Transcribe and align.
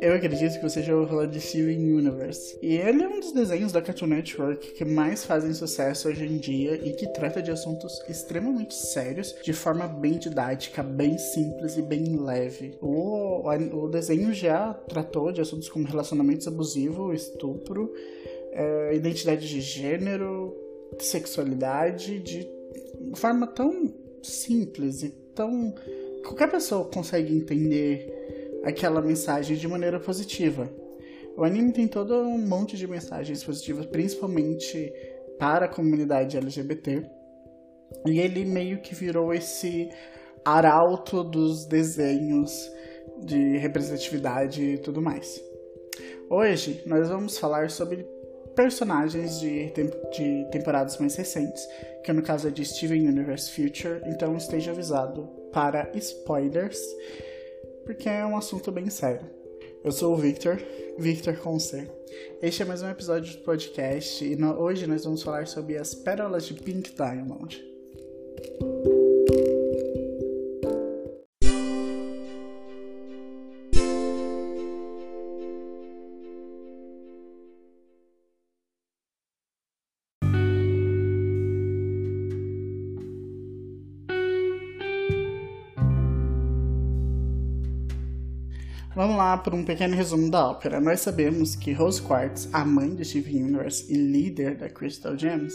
Eu 0.00 0.14
acredito 0.14 0.54
que 0.54 0.62
você 0.62 0.82
já 0.82 0.94
ouviu 0.94 1.08
falar 1.08 1.26
de 1.26 1.40
Steven 1.40 1.94
Universe. 1.94 2.58
E 2.60 2.76
ele 2.76 3.02
é 3.02 3.08
um 3.08 3.18
dos 3.18 3.32
desenhos 3.32 3.72
da 3.72 3.80
Cartoon 3.80 4.06
Network 4.06 4.72
que 4.72 4.84
mais 4.84 5.24
fazem 5.24 5.54
sucesso 5.54 6.08
hoje 6.08 6.24
em 6.24 6.36
dia 6.36 6.74
e 6.74 6.92
que 6.92 7.06
trata 7.12 7.42
de 7.42 7.50
assuntos 7.50 8.02
extremamente 8.08 8.74
sérios 8.74 9.34
de 9.42 9.52
forma 9.52 9.86
bem 9.86 10.18
didática, 10.18 10.82
bem 10.82 11.16
simples 11.16 11.76
e 11.76 11.82
bem 11.82 12.18
leve. 12.18 12.76
O, 12.80 13.48
o 13.48 13.88
desenho 13.88 14.34
já 14.34 14.74
tratou 14.74 15.32
de 15.32 15.40
assuntos 15.40 15.68
como 15.68 15.86
relacionamentos 15.86 16.46
abusivos, 16.46 17.22
estupro, 17.22 17.92
é, 18.52 18.94
identidade 18.94 19.48
de 19.48 19.60
gênero, 19.60 20.54
sexualidade, 20.98 22.20
de 22.20 22.46
forma 23.14 23.46
tão 23.46 23.94
simples 24.22 25.02
e 25.02 25.10
tão. 25.34 25.74
qualquer 26.22 26.50
pessoa 26.50 26.84
consegue 26.84 27.34
entender 27.34 28.15
aquela 28.64 29.00
mensagem 29.00 29.56
de 29.56 29.68
maneira 29.68 30.00
positiva. 30.00 30.70
O 31.36 31.44
anime 31.44 31.72
tem 31.72 31.86
todo 31.86 32.14
um 32.14 32.38
monte 32.38 32.76
de 32.76 32.86
mensagens 32.86 33.44
positivas, 33.44 33.86
principalmente 33.86 34.92
para 35.38 35.66
a 35.66 35.68
comunidade 35.68 36.36
LGBT. 36.36 37.02
E 38.06 38.18
ele 38.18 38.44
meio 38.44 38.80
que 38.80 38.94
virou 38.94 39.32
esse 39.34 39.90
arauto 40.44 41.22
dos 41.22 41.66
desenhos 41.66 42.70
de 43.18 43.58
representatividade 43.58 44.62
e 44.62 44.78
tudo 44.78 45.02
mais. 45.02 45.42
Hoje 46.30 46.82
nós 46.86 47.08
vamos 47.08 47.38
falar 47.38 47.70
sobre 47.70 48.06
personagens 48.54 49.38
de, 49.38 49.70
de 49.70 50.48
temporadas 50.50 50.98
mais 50.98 51.14
recentes, 51.14 51.68
que 52.02 52.12
no 52.12 52.22
caso 52.22 52.48
é 52.48 52.50
de 52.50 52.64
Steven 52.64 53.06
Universe 53.06 53.50
Future, 53.50 54.00
então 54.06 54.36
esteja 54.36 54.70
avisado 54.70 55.28
para 55.52 55.90
spoilers 55.94 56.80
porque 57.86 58.08
é 58.08 58.26
um 58.26 58.36
assunto 58.36 58.72
bem 58.72 58.90
sério. 58.90 59.24
Eu 59.82 59.92
sou 59.92 60.12
o 60.12 60.16
Victor, 60.16 60.60
Victor 60.98 61.36
com 61.36 61.58
C. 61.58 61.88
Este 62.42 62.62
é 62.62 62.64
mais 62.64 62.82
um 62.82 62.90
episódio 62.90 63.32
do 63.32 63.44
podcast 63.44 64.24
e 64.24 64.34
no, 64.34 64.60
hoje 64.60 64.86
nós 64.88 65.04
vamos 65.04 65.22
falar 65.22 65.46
sobre 65.46 65.78
as 65.78 65.94
pérolas 65.94 66.46
de 66.46 66.54
Pink 66.54 66.92
Diamond. 66.94 67.64
Vamos 88.96 89.18
lá 89.18 89.36
para 89.36 89.54
um 89.54 89.62
pequeno 89.62 89.94
resumo 89.94 90.30
da 90.30 90.48
ópera. 90.48 90.80
Nós 90.80 91.00
sabemos 91.00 91.54
que 91.54 91.70
Rose 91.70 92.00
Quartz, 92.00 92.48
a 92.50 92.64
mãe 92.64 92.94
de 92.94 93.04
Steven 93.04 93.42
Universe 93.42 93.92
e 93.92 93.94
líder 93.94 94.56
da 94.56 94.70
Crystal 94.70 95.14
Gems, 95.18 95.52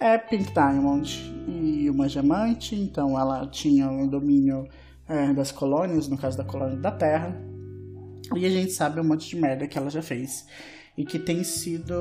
é 0.00 0.18
Pink 0.18 0.52
Diamond 0.52 1.08
e 1.46 1.88
uma 1.88 2.08
diamante, 2.08 2.74
então 2.74 3.16
ela 3.16 3.46
tinha 3.46 3.88
o 3.88 4.00
um 4.02 4.08
domínio 4.08 4.66
é, 5.08 5.32
das 5.32 5.52
colônias, 5.52 6.08
no 6.08 6.18
caso 6.18 6.36
da 6.36 6.42
colônia 6.42 6.74
da 6.76 6.90
Terra, 6.90 7.40
e 8.34 8.44
a 8.44 8.50
gente 8.50 8.72
sabe 8.72 9.00
um 9.00 9.04
monte 9.04 9.28
de 9.28 9.36
merda 9.36 9.68
que 9.68 9.78
ela 9.78 9.88
já 9.88 10.02
fez 10.02 10.44
e 10.98 11.04
que 11.04 11.20
tem 11.20 11.44
sido 11.44 11.94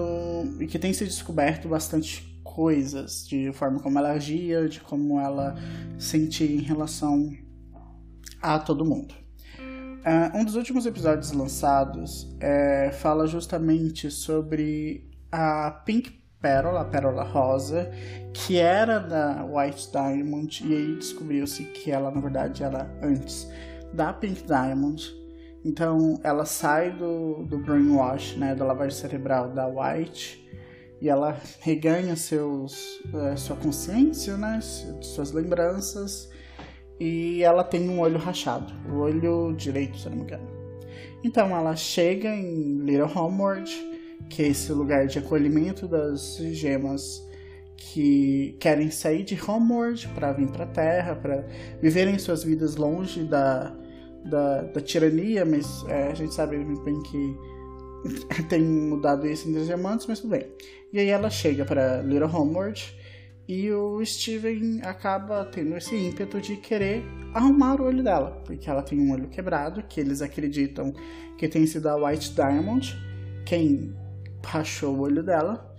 e 0.59 0.65
que 0.65 0.79
tem 0.79 0.91
sido 0.93 1.09
descoberto 1.09 1.69
bastante 1.69 2.41
coisas 2.43 3.27
de 3.27 3.53
forma 3.53 3.79
como 3.79 3.99
ela 3.99 4.13
agia, 4.13 4.67
de 4.67 4.79
como 4.79 5.19
ela 5.19 5.55
sentia 5.99 6.49
em 6.49 6.61
relação 6.61 7.31
a 8.41 8.57
todo 8.57 8.83
mundo. 8.83 9.24
Uh, 10.05 10.37
um 10.37 10.45
dos 10.45 10.55
últimos 10.55 10.85
episódios 10.85 11.31
lançados 11.31 12.29
é, 12.39 12.91
fala 12.91 13.25
justamente 13.25 14.11
sobre 14.11 15.09
a 15.31 15.71
Pink 15.83 16.21
Pérola, 16.39 16.81
a 16.81 16.85
Pérola 16.85 17.23
Rosa, 17.23 17.89
que 18.31 18.59
era 18.59 18.99
da 18.99 19.43
White 19.43 19.91
Diamond, 19.91 20.63
e 20.63 20.75
aí 20.75 20.95
descobriu-se 20.95 21.63
que 21.63 21.89
ela, 21.89 22.11
na 22.11 22.21
verdade, 22.21 22.63
era 22.63 22.87
antes 23.01 23.49
da 23.93 24.13
Pink 24.13 24.43
Diamond. 24.43 25.11
Então 25.65 26.19
ela 26.23 26.45
sai 26.45 26.91
do, 26.91 27.43
do 27.45 27.57
brainwash, 27.57 28.35
né, 28.37 28.53
da 28.53 28.63
lavagem 28.63 28.95
cerebral 28.95 29.49
da 29.49 29.65
White, 29.65 30.47
e 31.01 31.09
ela 31.09 31.35
reganha 31.61 32.15
seus, 32.15 32.99
uh, 33.05 33.35
sua 33.35 33.55
consciência, 33.55 34.37
né, 34.37 34.59
suas 35.01 35.31
lembranças, 35.31 36.29
e 36.99 37.43
ela 37.43 37.63
tem 37.63 37.89
um 37.89 37.99
olho 37.99 38.17
rachado, 38.17 38.73
o 38.89 38.99
olho 38.99 39.53
direito, 39.57 39.97
se 39.97 40.09
não 40.09 40.17
me 40.17 40.23
engano. 40.23 40.47
Então 41.23 41.55
ela 41.55 41.75
chega 41.75 42.29
em 42.29 42.77
Little 42.79 43.11
Homeward, 43.15 43.71
que 44.29 44.43
é 44.43 44.47
esse 44.47 44.71
lugar 44.71 45.07
de 45.07 45.19
acolhimento 45.19 45.87
das 45.87 46.37
gemas 46.37 47.25
que 47.77 48.55
querem 48.59 48.89
sair 48.89 49.23
de 49.23 49.37
Homeward 49.47 50.07
para 50.09 50.31
vir 50.31 50.47
para 50.47 50.63
a 50.63 50.67
Terra, 50.67 51.15
para 51.15 51.45
viverem 51.81 52.17
suas 52.17 52.43
vidas 52.43 52.75
longe 52.75 53.23
da, 53.23 53.75
da, 54.25 54.61
da 54.63 54.81
tirania, 54.81 55.45
mas 55.45 55.85
é, 55.87 56.09
a 56.09 56.13
gente 56.13 56.33
sabe 56.33 56.57
muito 56.57 56.81
bem 56.83 57.01
que 57.03 58.43
tem 58.49 58.61
mudado 58.61 59.27
isso 59.27 59.49
os 59.49 59.65
diamantes, 59.65 60.05
mas 60.07 60.19
tudo 60.19 60.31
bem. 60.31 60.47
E 60.93 60.99
aí 60.99 61.09
ela 61.09 61.29
chega 61.29 61.65
para 61.65 62.01
Little 62.01 62.29
Homeward 62.33 62.95
e 63.47 63.71
o 63.71 64.03
Steven 64.03 64.81
acaba 64.81 65.45
tendo 65.45 65.75
esse 65.77 65.95
ímpeto 65.95 66.41
de 66.41 66.57
querer 66.57 67.03
arrumar 67.33 67.79
o 67.79 67.85
olho 67.85 68.03
dela, 68.03 68.41
porque 68.43 68.69
ela 68.69 68.81
tem 68.81 68.99
um 68.99 69.11
olho 69.11 69.27
quebrado, 69.27 69.83
que 69.83 69.99
eles 69.99 70.21
acreditam 70.21 70.93
que 71.37 71.47
tem 71.47 71.67
sido 71.67 71.87
a 71.87 71.95
White 71.95 72.33
Diamond 72.33 72.95
quem 73.45 73.95
rachou 74.43 74.95
o 74.95 75.01
olho 75.01 75.21
dela. 75.21 75.71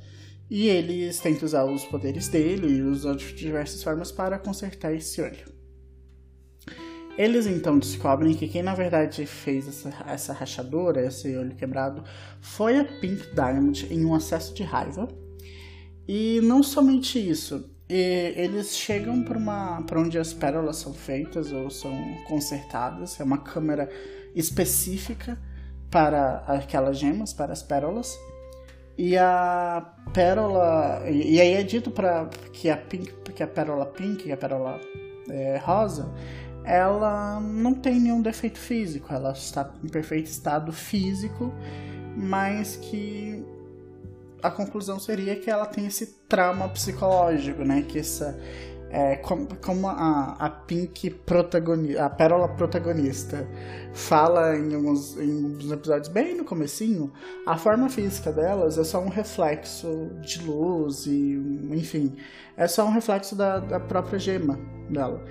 E 0.49 0.69
eles 0.69 1.19
tentam 1.19 1.45
usar 1.45 1.65
os 1.65 1.85
poderes 1.85 2.29
dele 2.29 2.69
e 2.69 2.83
usam 2.83 3.17
de 3.17 3.35
diversas 3.35 3.83
formas 3.83 4.13
para 4.13 4.39
consertar 4.39 4.95
esse 4.95 5.21
olho. 5.21 5.57
Eles 7.19 7.47
então 7.47 7.79
descobrem 7.79 8.33
que 8.35 8.47
quem 8.47 8.63
na 8.63 8.75
verdade 8.75 9.27
fez 9.27 9.67
essa, 9.67 9.93
essa 10.07 10.33
rachadura, 10.33 11.05
esse 11.05 11.37
olho 11.37 11.57
quebrado, 11.57 12.05
foi 12.41 12.79
a 12.79 12.85
Pink 12.85 13.35
Diamond 13.35 13.93
em 13.93 14.05
um 14.05 14.15
acesso 14.15 14.55
de 14.55 14.63
raiva 14.63 15.09
e 16.09 16.41
não 16.43 16.63
somente 16.63 17.19
isso, 17.19 17.69
eles 17.89 18.77
chegam 18.77 19.23
para 19.23 20.01
onde 20.01 20.19
as 20.19 20.33
pérolas 20.33 20.77
são 20.77 20.93
feitas 20.93 21.53
ou 21.53 21.71
são 21.71 21.93
consertadas, 22.27 23.21
é 23.21 23.25
uma 23.25 23.39
câmera 23.39 23.89
específica 24.35 25.39
para 25.91 26.39
aquelas 26.47 26.99
gemas, 26.99 27.33
para 27.33 27.53
as 27.53 27.63
pérolas. 27.63 28.19
E 28.99 29.17
a 29.17 29.95
pérola. 30.13 31.03
E, 31.09 31.41
aí 31.41 31.53
é 31.53 31.63
dito 31.63 31.91
para 31.91 32.27
que 32.53 32.71
a 32.71 32.77
pink, 32.77 33.13
que 33.35 33.43
a 33.43 33.47
pérola 33.47 33.87
pink, 33.87 34.25
que 34.25 34.33
a 34.33 34.37
pérola 34.37 34.81
é, 35.29 35.59
rosa, 35.59 36.11
ela 36.65 37.39
não 37.41 37.75
tem 37.75 38.01
nenhum 38.01 38.23
defeito 38.23 38.59
físico, 38.59 39.13
ela 39.13 39.33
está 39.33 39.71
em 39.85 39.89
perfeito 39.89 40.27
estado 40.27 40.73
físico, 40.73 41.53
mas 42.17 42.77
que 42.77 43.45
a 44.47 44.51
conclusão 44.51 44.99
seria 44.99 45.37
que 45.37 45.51
ela 45.51 45.67
tem 45.67 45.87
esse 45.87 46.07
trauma 46.29 46.69
psicológico, 46.69 47.65
né? 47.65 47.83
Que 47.83 47.99
essa 47.99 48.39
é, 48.91 49.17
como, 49.17 49.49
como 49.57 49.89
a, 49.89 50.37
a 50.39 50.49
Pink 50.49 51.11
protagonista, 51.11 52.05
a 52.05 52.11
Pérola 52.11 52.49
protagonista 52.49 53.47
fala 53.93 54.57
em 54.57 54.75
alguns, 54.75 55.17
em 55.19 55.73
episódios 55.73 56.09
bem 56.09 56.37
no 56.37 56.45
comecinho, 56.45 57.13
a 57.45 57.57
forma 57.59 57.89
física 57.89 58.33
delas 58.33 58.79
é 58.79 58.85
só 58.85 59.01
um 59.01 59.09
reflexo 59.09 60.11
de 60.21 60.43
luz 60.43 61.07
e 61.07 61.35
enfim, 61.73 62.17
é 62.57 62.69
só 62.69 62.87
um 62.87 62.93
reflexo 62.93 63.35
da, 63.35 63.59
da 63.59 63.81
própria 63.81 64.19
gema 64.19 64.59
dela. 64.89 65.25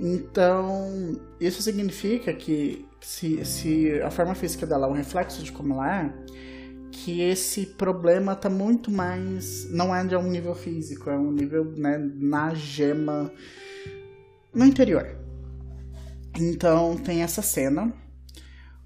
Então, 0.00 1.20
isso 1.38 1.62
significa 1.62 2.32
que 2.32 2.88
se, 3.00 3.44
se 3.44 4.00
a 4.00 4.10
forma 4.10 4.34
física 4.34 4.66
dela 4.66 4.86
é 4.86 4.90
um 4.90 4.94
reflexo 4.94 5.42
de 5.42 5.52
como 5.52 5.74
ela 5.74 6.02
é, 6.02 6.12
que 6.92 7.22
esse 7.22 7.66
problema 7.66 8.36
tá 8.36 8.48
muito 8.50 8.90
mais. 8.90 9.68
Não 9.70 9.94
é 9.94 10.04
de 10.04 10.14
um 10.14 10.30
nível 10.30 10.54
físico, 10.54 11.10
é 11.10 11.16
um 11.16 11.32
nível 11.32 11.64
né, 11.76 11.98
na 11.98 12.54
gema 12.54 13.32
no 14.54 14.64
interior. 14.64 15.16
Então 16.38 16.96
tem 16.96 17.22
essa 17.22 17.42
cena 17.42 17.92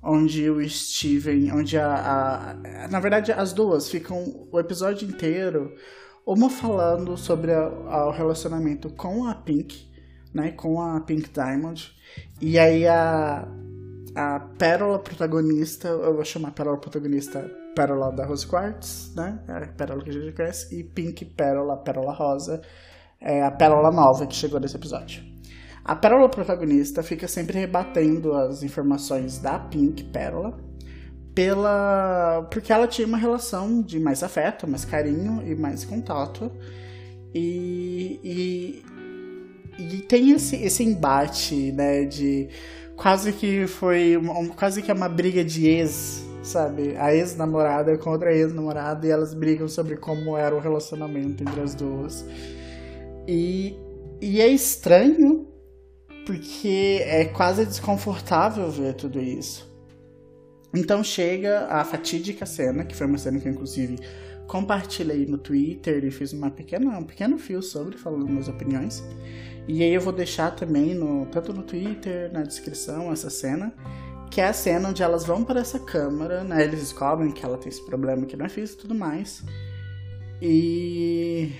onde 0.02 0.48
o 0.48 0.66
Steven, 0.68 1.52
onde 1.52 1.76
a, 1.76 2.54
a, 2.84 2.88
na 2.88 3.00
verdade 3.00 3.32
as 3.32 3.52
duas 3.52 3.90
ficam 3.90 4.46
o 4.52 4.58
episódio 4.60 5.08
inteiro 5.08 5.74
uma 6.24 6.48
falando 6.48 7.16
sobre 7.16 7.52
a, 7.52 7.66
a, 7.66 8.06
o 8.06 8.12
relacionamento 8.12 8.88
com 8.90 9.26
a 9.26 9.34
Pink, 9.34 9.90
né, 10.32 10.52
com 10.52 10.80
a 10.80 11.00
Pink 11.00 11.28
Diamond, 11.30 11.92
e 12.40 12.58
aí 12.58 12.86
a 12.86 13.48
a 14.16 14.40
pérola 14.40 14.98
protagonista, 14.98 15.88
eu 15.88 16.14
vou 16.14 16.24
chamar 16.24 16.52
pérola 16.52 16.78
protagonista 16.78 17.50
Pérola 17.76 18.11
da 18.11 18.25
Rose 18.25 18.46
Quartz, 18.46 19.12
né? 19.14 19.38
É 19.46 19.52
a 19.52 19.69
pérola 19.69 20.02
que 20.02 20.08
a 20.08 20.12
gente 20.14 20.32
conhece, 20.34 20.75
e 20.75 20.82
Pink 20.82 21.26
Pérola, 21.26 21.76
Pérola 21.76 22.12
Rosa, 22.14 22.62
é 23.20 23.43
a 23.43 23.50
pérola 23.50 23.93
nova 23.93 24.26
que 24.26 24.34
chegou 24.34 24.58
nesse 24.58 24.76
episódio. 24.76 25.23
A 25.84 25.94
pérola 25.94 26.28
protagonista 26.28 27.02
fica 27.02 27.28
sempre 27.28 27.58
rebatendo 27.58 28.32
as 28.32 28.62
informações 28.62 29.38
da 29.38 29.58
Pink 29.58 30.05
Pérola 30.05 30.58
pela 31.34 32.49
porque 32.50 32.73
ela 32.73 32.88
tinha 32.88 33.06
uma 33.06 33.19
relação 33.19 33.82
de 33.82 34.00
mais 34.00 34.23
afeto, 34.23 34.67
mais 34.67 34.84
carinho 34.84 35.43
e 35.46 35.55
mais 35.55 35.84
contato. 35.84 36.50
E, 37.34 38.19
e, 38.25 38.84
e 39.78 39.99
tem 40.08 40.31
esse, 40.31 40.56
esse 40.56 40.82
embate, 40.82 41.70
né, 41.73 42.05
de 42.05 42.49
quase 42.96 43.32
que 43.32 43.67
foi 43.67 44.14
quase 44.56 44.81
que 44.81 44.90
é 44.90 44.94
uma 44.94 45.08
briga 45.08 45.44
de 45.44 45.67
ex, 45.67 46.25
sabe? 46.46 46.96
A 46.96 47.14
ex-namorada 47.14 47.96
contra 47.98 48.31
a 48.31 48.32
ex-namorada 48.34 49.06
e 49.06 49.10
elas 49.10 49.34
brigam 49.34 49.69
sobre 49.69 49.96
como 49.96 50.37
era 50.37 50.54
o 50.54 50.60
relacionamento 50.60 51.43
entre 51.43 51.60
as 51.60 51.75
duas. 51.75 52.25
E, 53.26 53.76
e 54.20 54.40
é 54.40 54.48
estranho 54.48 55.46
porque 56.25 57.00
é 57.04 57.25
quase 57.25 57.64
desconfortável 57.64 58.70
ver 58.70 58.94
tudo 58.94 59.20
isso. 59.20 59.66
Então 60.75 61.02
chega 61.02 61.66
a 61.66 61.84
fatídica 61.84 62.44
cena, 62.44 62.84
que 62.84 62.94
foi 62.94 63.06
uma 63.06 63.19
cena 63.19 63.40
que 63.40 63.49
eu 63.49 63.52
inclusive 63.52 63.96
compartilhei 64.46 65.26
no 65.26 65.38
Twitter 65.38 66.04
e 66.04 66.10
fiz 66.10 66.32
uma 66.32 66.50
pequena, 66.50 66.99
um 66.99 67.04
pequeno 67.04 67.38
fio 67.38 67.62
sobre, 67.62 67.96
falando 67.96 68.28
minhas 68.28 68.49
opiniões. 68.49 69.02
E 69.69 69.82
aí 69.82 69.92
eu 69.92 70.00
vou 70.00 70.12
deixar 70.12 70.52
também, 70.52 70.94
no, 70.94 71.26
tanto 71.26 71.52
no 71.52 71.62
Twitter, 71.62 72.32
na 72.32 72.42
descrição, 72.42 73.12
essa 73.12 73.28
cena, 73.28 73.75
que 74.31 74.40
é 74.40 74.49
a 74.49 74.52
cena 74.52 74.88
onde 74.88 75.02
elas 75.02 75.25
vão 75.25 75.44
para 75.44 75.61
essa 75.61 75.78
câmara, 75.78 76.44
né? 76.44 76.64
Eles 76.64 76.81
descobrem 76.81 77.31
que 77.32 77.44
ela 77.44 77.56
tem 77.56 77.69
esse 77.69 77.84
problema 77.84 78.26
que 78.26 78.37
não 78.37 78.46
é 78.46 78.49
físico 78.49 78.81
e 78.81 78.82
tudo 78.82 78.94
mais. 78.94 79.43
E, 80.40 81.52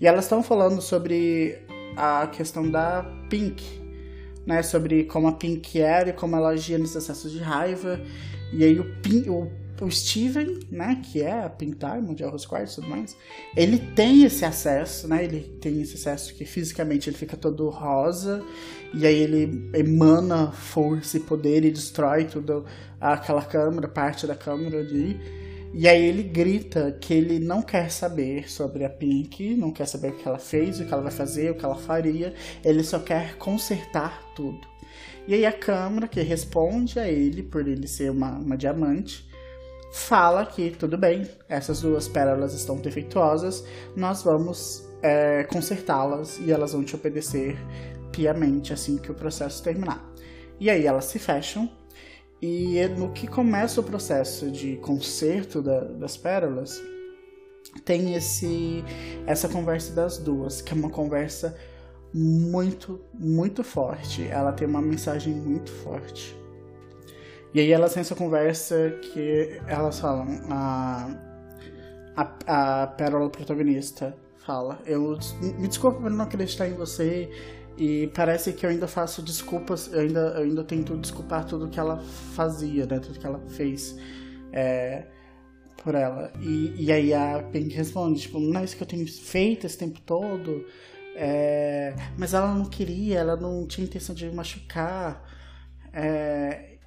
e 0.00 0.06
elas 0.06 0.24
estão 0.24 0.42
falando 0.42 0.80
sobre 0.80 1.58
a 1.96 2.26
questão 2.28 2.70
da 2.70 3.02
Pink, 3.28 3.64
né, 4.46 4.62
sobre 4.62 5.04
como 5.04 5.26
a 5.26 5.32
Pink 5.32 5.80
era 5.80 6.10
e 6.10 6.12
como 6.12 6.36
ela 6.36 6.50
agia 6.50 6.78
nos 6.78 6.96
acessos 6.96 7.32
de 7.32 7.38
raiva. 7.38 8.00
E 8.52 8.64
aí 8.64 8.78
o, 8.78 8.84
Pink, 9.02 9.28
o, 9.28 9.50
o 9.80 9.90
Steven, 9.90 10.60
né, 10.70 11.00
que 11.02 11.22
é 11.22 11.32
a 11.32 11.52
é 11.52 12.26
o 12.26 12.30
Rose 12.30 12.46
Quartz 12.46 12.72
e 12.72 12.74
tudo 12.76 12.88
mais, 12.88 13.16
ele 13.56 13.78
tem 13.78 14.24
esse 14.24 14.44
acesso, 14.44 15.06
né, 15.06 15.24
ele 15.24 15.40
tem 15.60 15.80
esse 15.80 15.94
acesso 15.94 16.34
que 16.34 16.44
fisicamente 16.44 17.08
ele 17.08 17.16
fica 17.16 17.36
todo 17.36 17.68
rosa, 17.68 18.42
e 18.94 19.06
aí 19.06 19.16
ele 19.16 19.70
emana 19.74 20.50
força 20.50 21.16
e 21.16 21.20
poder 21.20 21.64
e 21.64 21.70
destrói 21.70 22.24
tudo 22.24 22.64
aquela 23.00 23.42
câmera, 23.42 23.86
parte 23.86 24.26
da 24.26 24.34
câmera 24.34 24.78
ali. 24.78 25.20
E 25.74 25.86
aí 25.86 26.02
ele 26.02 26.22
grita 26.22 26.96
que 26.98 27.12
ele 27.12 27.38
não 27.38 27.60
quer 27.60 27.90
saber 27.90 28.50
sobre 28.50 28.84
a 28.84 28.90
Pink, 28.90 29.54
não 29.54 29.70
quer 29.70 29.86
saber 29.86 30.12
o 30.12 30.16
que 30.16 30.26
ela 30.26 30.38
fez, 30.38 30.80
o 30.80 30.86
que 30.86 30.92
ela 30.92 31.02
vai 31.02 31.12
fazer, 31.12 31.50
o 31.50 31.54
que 31.54 31.64
ela 31.64 31.76
faria. 31.76 32.32
Ele 32.64 32.82
só 32.82 32.98
quer 32.98 33.36
consertar 33.36 34.22
tudo. 34.34 34.66
E 35.26 35.34
aí 35.34 35.44
a 35.44 35.52
câmera 35.52 36.08
que 36.08 36.22
responde 36.22 36.98
a 36.98 37.06
ele, 37.06 37.42
por 37.42 37.68
ele 37.68 37.86
ser 37.86 38.10
uma, 38.10 38.30
uma 38.38 38.56
diamante, 38.56 39.27
fala 39.92 40.44
que 40.44 40.70
tudo 40.70 40.98
bem, 40.98 41.28
essas 41.48 41.80
duas 41.80 42.08
pérolas 42.08 42.54
estão 42.54 42.76
defeituosas, 42.76 43.64
nós 43.96 44.22
vamos 44.22 44.88
é, 45.02 45.44
consertá-las 45.44 46.38
e 46.38 46.52
elas 46.52 46.72
vão 46.72 46.84
te 46.84 46.94
obedecer 46.94 47.56
piamente 48.12 48.72
assim 48.72 48.96
que 48.96 49.10
o 49.10 49.14
processo 49.14 49.62
terminar. 49.62 50.04
E 50.60 50.68
aí 50.68 50.86
elas 50.86 51.06
se 51.06 51.18
fecham 51.18 51.70
e 52.40 52.86
no 52.96 53.12
que 53.12 53.26
começa 53.26 53.80
o 53.80 53.84
processo 53.84 54.50
de 54.50 54.76
conserto 54.76 55.60
da, 55.60 55.80
das 55.80 56.16
pérolas, 56.16 56.80
tem 57.84 58.14
esse 58.14 58.84
essa 59.26 59.48
conversa 59.48 59.92
das 59.92 60.18
duas, 60.18 60.62
que 60.62 60.72
é 60.72 60.76
uma 60.76 60.90
conversa 60.90 61.56
muito, 62.14 63.00
muito 63.12 63.64
forte. 63.64 64.26
Ela 64.28 64.52
tem 64.52 64.68
uma 64.68 64.80
mensagem 64.80 65.34
muito 65.34 65.70
forte. 65.70 66.37
E 67.54 67.60
aí 67.60 67.72
elas 67.72 67.94
têm 67.94 68.02
essa 68.02 68.14
conversa 68.14 68.90
que 69.00 69.60
elas 69.66 69.98
falam, 69.98 70.26
a, 70.50 71.08
a, 72.16 72.82
a 72.82 72.86
pérola 72.88 73.30
protagonista 73.30 74.14
fala, 74.44 74.78
eu 74.86 75.18
me 75.58 75.68
desculpa 75.68 76.00
por 76.00 76.10
não 76.10 76.24
acreditar 76.24 76.68
em 76.68 76.74
você, 76.74 77.30
e 77.78 78.08
parece 78.08 78.52
que 78.52 78.66
eu 78.66 78.70
ainda 78.70 78.88
faço 78.88 79.22
desculpas, 79.22 79.92
eu 79.92 80.00
ainda, 80.00 80.20
eu 80.36 80.42
ainda 80.42 80.64
tento 80.64 80.96
desculpar 80.96 81.44
tudo 81.46 81.68
que 81.68 81.78
ela 81.78 81.98
fazia, 82.34 82.84
né? 82.86 82.98
Tudo 82.98 83.20
que 83.20 83.26
ela 83.26 83.38
fez 83.50 83.96
é, 84.52 85.06
por 85.84 85.94
ela. 85.94 86.32
E, 86.40 86.74
e 86.76 86.90
aí 86.90 87.14
a 87.14 87.40
Pink 87.52 87.72
responde, 87.76 88.22
tipo, 88.22 88.40
não 88.40 88.60
é 88.60 88.64
isso 88.64 88.76
que 88.76 88.82
eu 88.82 88.86
tenho 88.86 89.06
feito 89.06 89.64
esse 89.64 89.78
tempo 89.78 90.00
todo. 90.00 90.66
É, 91.14 91.94
mas 92.16 92.34
ela 92.34 92.52
não 92.52 92.64
queria, 92.64 93.20
ela 93.20 93.36
não 93.36 93.64
tinha 93.64 93.86
intenção 93.86 94.12
de 94.12 94.28
machucar. 94.28 95.24
É, 95.92 96.77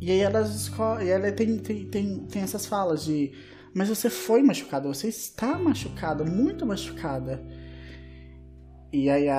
e 0.00 0.10
aí 0.10 0.20
elas 0.20 0.70
e 1.02 1.08
ela 1.08 1.32
tem, 1.32 1.58
tem, 1.58 1.86
tem, 1.86 2.18
tem 2.26 2.42
essas 2.42 2.66
falas 2.66 3.04
de 3.04 3.32
mas 3.74 3.88
você 3.88 4.10
foi 4.10 4.42
machucada, 4.42 4.88
você 4.88 5.08
está 5.08 5.58
machucada, 5.58 6.24
muito 6.24 6.66
machucada. 6.66 7.40
E 8.92 9.08
aí 9.10 9.28
a, 9.28 9.38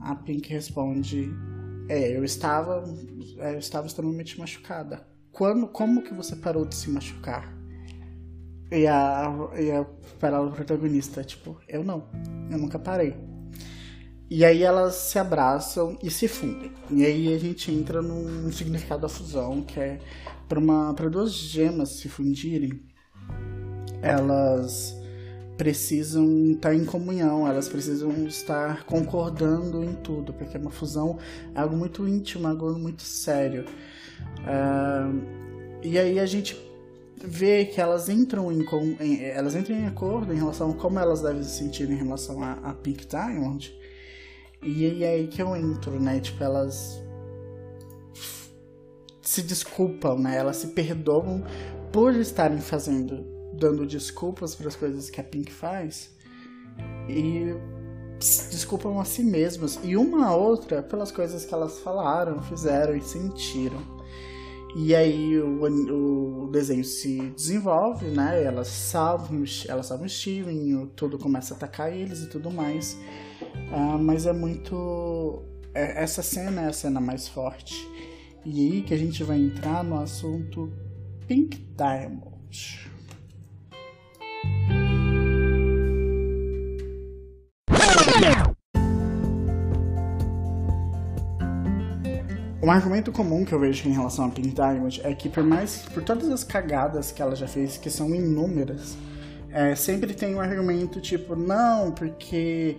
a, 0.00 0.10
a 0.10 0.16
Pink 0.16 0.52
responde: 0.52 1.30
É, 1.88 2.16
eu 2.16 2.24
estava, 2.24 2.82
é, 3.38 3.54
eu 3.54 3.58
estava 3.58 3.86
extremamente 3.86 4.38
machucada. 4.38 5.06
Quando, 5.30 5.68
como 5.68 6.02
que 6.02 6.14
você 6.14 6.34
parou 6.34 6.64
de 6.64 6.74
se 6.74 6.90
machucar? 6.90 7.56
E 8.72 8.86
a, 8.86 9.32
e 9.56 9.70
a 9.70 9.84
palavra 10.18 10.50
protagonista, 10.50 11.22
tipo, 11.22 11.58
eu 11.68 11.84
não, 11.84 12.10
eu 12.50 12.58
nunca 12.58 12.78
parei. 12.78 13.14
E 14.30 14.44
aí 14.44 14.62
elas 14.62 14.94
se 14.94 15.18
abraçam 15.18 15.98
e 16.02 16.10
se 16.10 16.28
fundem. 16.28 16.70
E 16.90 17.04
aí 17.04 17.34
a 17.34 17.38
gente 17.38 17.72
entra 17.72 18.02
num 18.02 18.52
significado 18.52 19.02
da 19.02 19.08
fusão, 19.08 19.62
que 19.62 19.80
é 19.80 19.98
para 20.48 21.08
duas 21.08 21.32
gemas 21.32 21.90
se 21.90 22.08
fundirem, 22.08 22.80
elas 24.00 24.96
precisam 25.56 26.52
estar 26.52 26.74
em 26.74 26.84
comunhão, 26.84 27.46
elas 27.46 27.68
precisam 27.68 28.26
estar 28.26 28.84
concordando 28.84 29.82
em 29.82 29.92
tudo, 29.94 30.32
porque 30.32 30.56
uma 30.56 30.70
fusão 30.70 31.18
é 31.54 31.60
algo 31.60 31.76
muito 31.76 32.06
íntimo, 32.06 32.46
algo 32.46 32.78
muito 32.78 33.02
sério. 33.02 33.64
Uh, 34.40 35.20
e 35.82 35.98
aí 35.98 36.18
a 36.20 36.26
gente 36.26 36.56
vê 37.22 37.64
que 37.64 37.80
elas 37.80 38.08
entram 38.08 38.52
em, 38.52 38.64
em, 39.00 39.24
elas 39.24 39.56
entram 39.56 39.76
em 39.76 39.86
acordo 39.86 40.32
em 40.32 40.36
relação 40.36 40.70
a 40.70 40.74
como 40.74 40.98
elas 40.98 41.20
devem 41.20 41.42
se 41.42 41.58
sentir 41.58 41.90
em 41.90 41.96
relação 41.96 42.42
a, 42.42 42.52
a 42.52 42.72
Pink 42.72 43.06
Diamond. 43.06 43.76
E 44.62 45.04
é 45.04 45.08
aí 45.08 45.26
que 45.28 45.40
eu 45.40 45.54
entro, 45.56 46.00
né? 46.00 46.20
Tipo, 46.20 46.44
elas 46.44 47.02
se 49.22 49.42
desculpam, 49.42 50.18
né? 50.18 50.36
Elas 50.36 50.56
se 50.56 50.68
perdoam 50.68 51.44
por 51.92 52.14
estarem 52.14 52.58
fazendo 52.58 53.38
dando 53.58 53.84
desculpas 53.84 54.54
para 54.54 54.68
as 54.68 54.76
coisas 54.76 55.10
que 55.10 55.20
a 55.20 55.24
Pink 55.24 55.52
faz 55.52 56.10
e 57.08 57.54
desculpam 58.50 58.98
a 59.00 59.04
si 59.04 59.22
mesmas 59.22 59.78
e 59.82 59.96
uma 59.96 60.26
a 60.26 60.34
outra 60.34 60.82
pelas 60.82 61.10
coisas 61.10 61.44
que 61.44 61.52
elas 61.52 61.80
falaram, 61.80 62.40
fizeram 62.42 62.96
e 62.96 63.02
sentiram. 63.02 63.97
E 64.76 64.94
aí 64.94 65.38
o, 65.38 66.44
o 66.44 66.50
desenho 66.50 66.84
se 66.84 67.30
desenvolve, 67.30 68.06
né? 68.06 68.42
Elas 68.42 68.68
salvam, 68.68 69.42
elas 69.66 69.86
salvam 69.86 70.06
o 70.06 70.08
Steven, 70.08 70.86
tudo 70.94 71.18
começa 71.18 71.54
a 71.54 71.56
atacar 71.56 71.92
eles 71.92 72.22
e 72.22 72.28
tudo 72.28 72.50
mais. 72.50 72.98
Uh, 73.72 73.98
mas 73.98 74.26
é 74.26 74.32
muito. 74.32 75.42
É, 75.74 76.02
essa 76.02 76.22
cena 76.22 76.62
é 76.62 76.66
a 76.66 76.72
cena 76.72 77.00
mais 77.00 77.28
forte. 77.28 77.74
E 78.44 78.60
aí 78.60 78.82
que 78.82 78.94
a 78.94 78.98
gente 78.98 79.22
vai 79.24 79.38
entrar 79.38 79.82
no 79.82 80.00
assunto 80.00 80.72
Pink 81.26 81.58
Diamond. 81.76 82.90
Um 92.68 92.70
argumento 92.70 93.10
comum 93.10 93.46
que 93.46 93.54
eu 93.54 93.58
vejo 93.58 93.88
em 93.88 93.92
relação 93.92 94.26
a 94.26 94.28
Pink 94.28 94.50
Diamond 94.50 95.00
é 95.02 95.14
que 95.14 95.30
por 95.30 95.42
mais 95.42 95.86
por 95.94 96.04
todas 96.04 96.28
as 96.28 96.44
cagadas 96.44 97.10
que 97.10 97.22
ela 97.22 97.34
já 97.34 97.48
fez, 97.48 97.78
que 97.78 97.88
são 97.88 98.14
inúmeras, 98.14 98.94
é, 99.48 99.74
sempre 99.74 100.12
tem 100.12 100.34
um 100.34 100.38
argumento 100.38 101.00
tipo, 101.00 101.34
não, 101.34 101.92
porque 101.92 102.76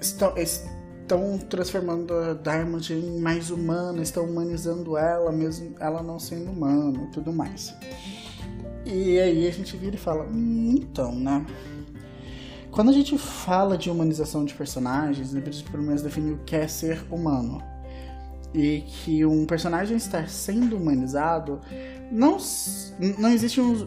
estão, 0.00 0.36
estão 0.36 1.38
transformando 1.38 2.14
a 2.14 2.34
Diamond 2.34 2.94
em 2.94 3.18
mais 3.18 3.50
humana, 3.50 4.00
estão 4.00 4.26
humanizando 4.26 4.96
ela, 4.96 5.32
mesmo 5.32 5.74
ela 5.80 6.04
não 6.04 6.20
sendo 6.20 6.52
humana 6.52 7.02
e 7.08 7.10
tudo 7.10 7.32
mais. 7.32 7.74
E 8.86 9.18
aí 9.18 9.48
a 9.48 9.50
gente 9.50 9.76
vira 9.76 9.96
e 9.96 9.98
fala, 9.98 10.22
hum, 10.22 10.76
então, 10.80 11.12
né? 11.16 11.44
Quando 12.70 12.90
a 12.90 12.92
gente 12.92 13.18
fala 13.18 13.76
de 13.76 13.90
humanização 13.90 14.44
de 14.44 14.54
personagens, 14.54 15.32
deveria 15.32 15.64
pelo 15.68 15.82
menos 15.82 16.00
definir 16.00 16.34
o 16.34 16.38
que 16.44 16.54
é 16.54 16.68
ser 16.68 17.04
humano. 17.10 17.69
E 18.52 18.80
que 18.80 19.24
um 19.24 19.46
personagem 19.46 19.96
estar 19.96 20.28
sendo 20.28 20.76
humanizado, 20.76 21.60
não, 22.10 22.36
não 23.18 23.28
existe 23.28 23.60
um, 23.60 23.86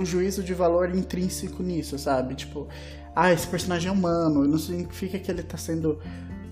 um, 0.00 0.04
juízo 0.04 0.42
de 0.42 0.54
valor 0.54 0.94
intrínseco 0.94 1.62
nisso, 1.62 1.98
sabe? 1.98 2.36
Tipo, 2.36 2.68
ah, 3.14 3.32
esse 3.32 3.46
personagem 3.46 3.88
é 3.88 3.92
humano, 3.92 4.46
não 4.46 4.58
significa 4.58 5.18
que 5.18 5.30
ele 5.30 5.40
está 5.40 5.56
sendo 5.56 5.98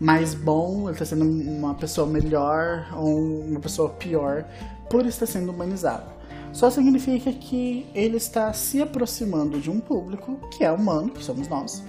mais 0.00 0.34
bom, 0.34 0.84
ele 0.88 0.92
está 0.92 1.04
sendo 1.04 1.24
uma 1.24 1.74
pessoa 1.74 2.06
melhor 2.06 2.88
ou 2.96 3.40
uma 3.42 3.60
pessoa 3.60 3.90
pior 3.90 4.44
por 4.90 5.06
estar 5.06 5.26
sendo 5.26 5.52
humanizado. 5.52 6.10
Só 6.52 6.68
significa 6.68 7.32
que 7.32 7.86
ele 7.94 8.16
está 8.16 8.52
se 8.52 8.82
aproximando 8.82 9.58
de 9.60 9.70
um 9.70 9.80
público 9.80 10.38
que 10.50 10.64
é 10.64 10.70
humano, 10.70 11.10
que 11.10 11.24
somos 11.24 11.48
nós, 11.48 11.82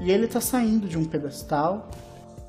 e 0.00 0.10
ele 0.10 0.26
está 0.26 0.40
saindo 0.40 0.86
de 0.86 0.98
um 0.98 1.04
pedestal, 1.04 1.88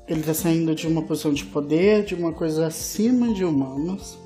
ele 0.06 0.20
está 0.20 0.34
saindo 0.34 0.74
de 0.74 0.86
uma 0.86 1.02
posição 1.02 1.32
de 1.32 1.44
poder, 1.44 2.04
de 2.04 2.14
uma 2.14 2.32
coisa 2.32 2.66
acima 2.66 3.32
de 3.32 3.44
humanos, 3.44 4.18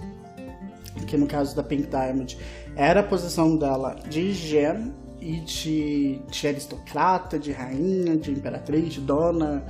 que 1.07 1.17
no 1.17 1.27
caso 1.27 1.55
da 1.55 1.63
Pink 1.63 1.89
Diamond 1.89 2.37
era 2.75 3.01
a 3.01 3.03
posição 3.03 3.57
dela 3.57 3.97
de 4.09 4.33
gênero 4.33 4.93
e 5.21 5.41
de, 5.41 6.21
de 6.31 6.49
aristocrata, 6.49 7.39
de 7.39 7.53
rainha, 7.53 8.17
de 8.17 8.31
imperatriz, 8.31 8.93
de 8.93 9.01
dona. 9.01 9.65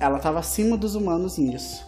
Ela 0.00 0.16
estava 0.16 0.38
acima 0.38 0.76
dos 0.76 0.94
humanos 0.94 1.38
nisso. 1.38 1.86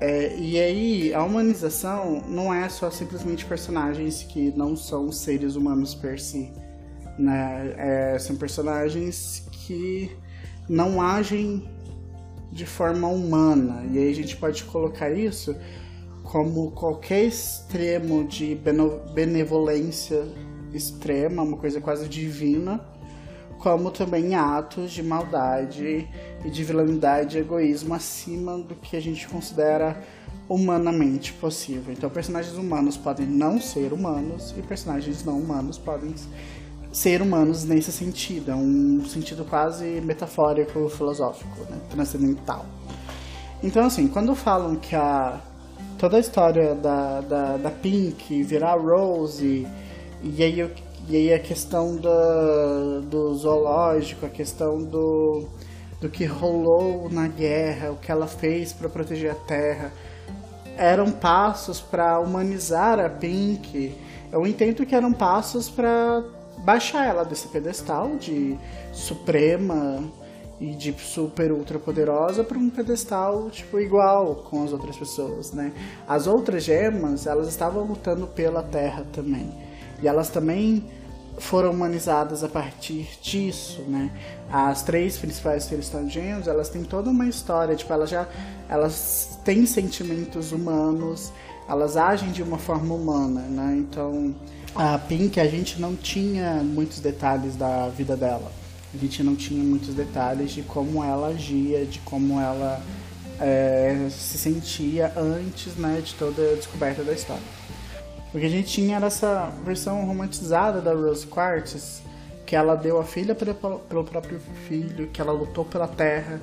É, 0.00 0.34
e 0.36 0.58
aí, 0.58 1.14
a 1.14 1.22
humanização 1.22 2.22
não 2.26 2.52
é 2.52 2.68
só 2.68 2.90
simplesmente 2.90 3.44
personagens 3.44 4.22
que 4.22 4.52
não 4.56 4.74
são 4.74 5.12
seres 5.12 5.54
humanos 5.54 5.94
per 5.94 6.20
si. 6.20 6.50
Né? 7.18 7.74
É, 7.76 8.18
são 8.18 8.34
personagens 8.36 9.46
que 9.52 10.10
não 10.68 11.00
agem 11.00 11.68
de 12.52 12.66
forma 12.66 13.08
humana. 13.08 13.82
E 13.90 13.98
aí 13.98 14.10
a 14.10 14.14
gente 14.14 14.36
pode 14.36 14.62
colocar 14.64 15.10
isso 15.10 15.56
como 16.22 16.70
qualquer 16.70 17.24
extremo 17.24 18.24
de 18.24 18.56
benevolência 19.14 20.24
extrema, 20.72 21.42
uma 21.42 21.56
coisa 21.56 21.80
quase 21.80 22.08
divina, 22.08 22.80
como 23.58 23.90
também 23.90 24.34
atos 24.34 24.90
de 24.90 25.02
maldade 25.02 26.08
e 26.44 26.50
de 26.50 26.64
vilanidade 26.64 27.36
e 27.36 27.40
egoísmo 27.40 27.94
acima 27.94 28.58
do 28.58 28.74
que 28.74 28.96
a 28.96 29.00
gente 29.00 29.26
considera 29.28 30.00
humanamente 30.48 31.32
possível. 31.34 31.92
Então, 31.92 32.10
personagens 32.10 32.56
humanos 32.56 32.96
podem 32.96 33.26
não 33.26 33.60
ser 33.60 33.92
humanos 33.92 34.54
e 34.58 34.62
personagens 34.62 35.24
não 35.24 35.38
humanos 35.38 35.78
podem 35.78 36.14
ser 36.92 37.22
humanos 37.22 37.64
nesse 37.64 37.90
sentido. 37.90 38.50
É 38.50 38.54
um 38.54 39.04
sentido 39.06 39.44
quase 39.44 39.84
metafórico, 40.02 40.88
filosófico, 40.90 41.64
né? 41.70 41.78
transcendental. 41.90 42.66
Então, 43.62 43.86
assim, 43.86 44.06
quando 44.08 44.34
falam 44.34 44.76
que 44.76 44.94
a 44.94 45.40
toda 45.98 46.16
a 46.16 46.20
história 46.20 46.74
da, 46.74 47.20
da, 47.20 47.56
da 47.56 47.70
Pink 47.70 48.42
virar 48.42 48.74
Rose 48.74 49.66
e 50.20 50.42
aí, 50.42 50.68
e 51.08 51.16
aí 51.16 51.32
a 51.32 51.38
questão 51.38 51.94
do, 51.94 53.00
do 53.02 53.34
zoológico, 53.36 54.26
a 54.26 54.28
questão 54.28 54.82
do, 54.82 55.46
do 56.00 56.08
que 56.08 56.24
rolou 56.24 57.08
na 57.08 57.28
guerra, 57.28 57.92
o 57.92 57.96
que 57.96 58.10
ela 58.10 58.26
fez 58.26 58.72
para 58.72 58.88
proteger 58.88 59.30
a 59.30 59.34
Terra, 59.36 59.92
eram 60.76 61.12
passos 61.12 61.80
para 61.80 62.18
humanizar 62.18 62.98
a 62.98 63.08
Pink. 63.08 63.94
Eu 64.32 64.44
entendo 64.44 64.84
que 64.84 64.96
eram 64.96 65.12
passos 65.12 65.68
para 65.68 66.24
baixar 66.62 67.06
ela 67.06 67.24
desse 67.24 67.48
pedestal 67.48 68.16
de 68.16 68.56
suprema 68.92 70.02
e 70.60 70.74
de 70.74 70.92
super 70.92 71.50
ultra 71.50 71.78
poderosa 71.78 72.44
para 72.44 72.56
um 72.56 72.70
pedestal 72.70 73.50
tipo 73.50 73.80
igual 73.80 74.36
com 74.48 74.62
as 74.62 74.72
outras 74.72 74.96
pessoas, 74.96 75.52
né? 75.52 75.72
As 76.06 76.26
outras 76.26 76.62
gemas, 76.62 77.26
elas 77.26 77.48
estavam 77.48 77.84
lutando 77.84 78.26
pela 78.28 78.62
Terra 78.62 79.04
também. 79.12 79.52
E 80.00 80.06
elas 80.06 80.28
também 80.28 80.84
foram 81.38 81.72
humanizadas 81.72 82.44
a 82.44 82.48
partir 82.48 83.08
disso, 83.20 83.82
né? 83.88 84.10
As 84.52 84.82
três 84.82 85.16
principais 85.16 85.64
Celestial 85.64 86.08
Gems, 86.08 86.46
elas 86.46 86.68
têm 86.68 86.84
toda 86.84 87.10
uma 87.10 87.26
história, 87.26 87.74
tipo, 87.74 87.92
elas 87.92 88.10
já 88.10 88.28
elas 88.68 89.38
têm 89.44 89.66
sentimentos 89.66 90.52
humanos, 90.52 91.32
elas 91.68 91.96
agem 91.96 92.30
de 92.30 92.42
uma 92.42 92.58
forma 92.58 92.94
humana, 92.94 93.40
né? 93.40 93.76
Então, 93.78 94.34
a 94.74 94.98
Pink, 94.98 95.38
a 95.38 95.46
gente 95.46 95.80
não 95.80 95.94
tinha 95.94 96.62
muitos 96.62 97.00
detalhes 97.00 97.56
da 97.56 97.88
vida 97.88 98.16
dela. 98.16 98.50
A 98.94 98.96
gente 98.96 99.22
não 99.22 99.34
tinha 99.34 99.62
muitos 99.62 99.94
detalhes 99.94 100.50
de 100.52 100.62
como 100.62 101.02
ela 101.02 101.28
agia, 101.28 101.84
de 101.84 101.98
como 102.00 102.40
ela 102.40 102.80
é, 103.40 104.08
se 104.10 104.38
sentia 104.38 105.12
antes, 105.16 105.76
né, 105.76 106.00
de 106.04 106.14
toda 106.14 106.52
a 106.52 106.54
descoberta 106.54 107.02
da 107.02 107.12
história. 107.12 107.42
O 108.32 108.38
que 108.38 108.46
a 108.46 108.48
gente 108.48 108.68
tinha 108.68 108.96
era 108.96 109.06
essa 109.06 109.52
versão 109.64 110.04
romantizada 110.06 110.80
da 110.80 110.92
Rose 110.94 111.26
Quartz, 111.26 112.02
que 112.46 112.56
ela 112.56 112.74
deu 112.74 112.98
a 112.98 113.04
filha 113.04 113.34
pelo 113.34 114.04
próprio 114.04 114.40
filho, 114.68 115.08
que 115.08 115.20
ela 115.20 115.32
lutou 115.32 115.64
pela 115.64 115.88
terra, 115.88 116.40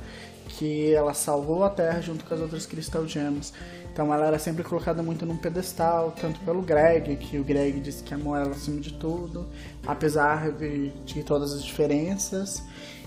que 0.50 0.94
ela 0.94 1.14
salvou 1.14 1.64
a 1.64 1.70
terra 1.70 2.02
junto 2.02 2.26
com 2.26 2.34
as 2.34 2.42
outras 2.42 2.66
Crystal 2.66 3.08
Gems. 3.08 3.54
Então 3.92 4.14
ela 4.14 4.28
era 4.28 4.40
sempre 4.40 4.64
colocada 4.64 5.02
muito 5.04 5.26
num 5.26 5.38
pedestal, 5.38 6.14
tanto 6.20 6.40
pelo 6.42 6.62
Greg, 6.62 7.16
que 7.18 7.38
o 7.38 7.44
Greg 7.44 7.80
disse 7.80 8.04
que 8.04 8.14
amou 8.14 8.36
ela 8.36 8.52
acima 8.52 8.80
de 8.80 8.94
tudo, 8.94 9.48
apesar 9.86 10.52
de, 10.52 10.90
de 11.06 11.24
todas 11.24 11.54
as 11.54 11.64
diferenças. 11.64 12.64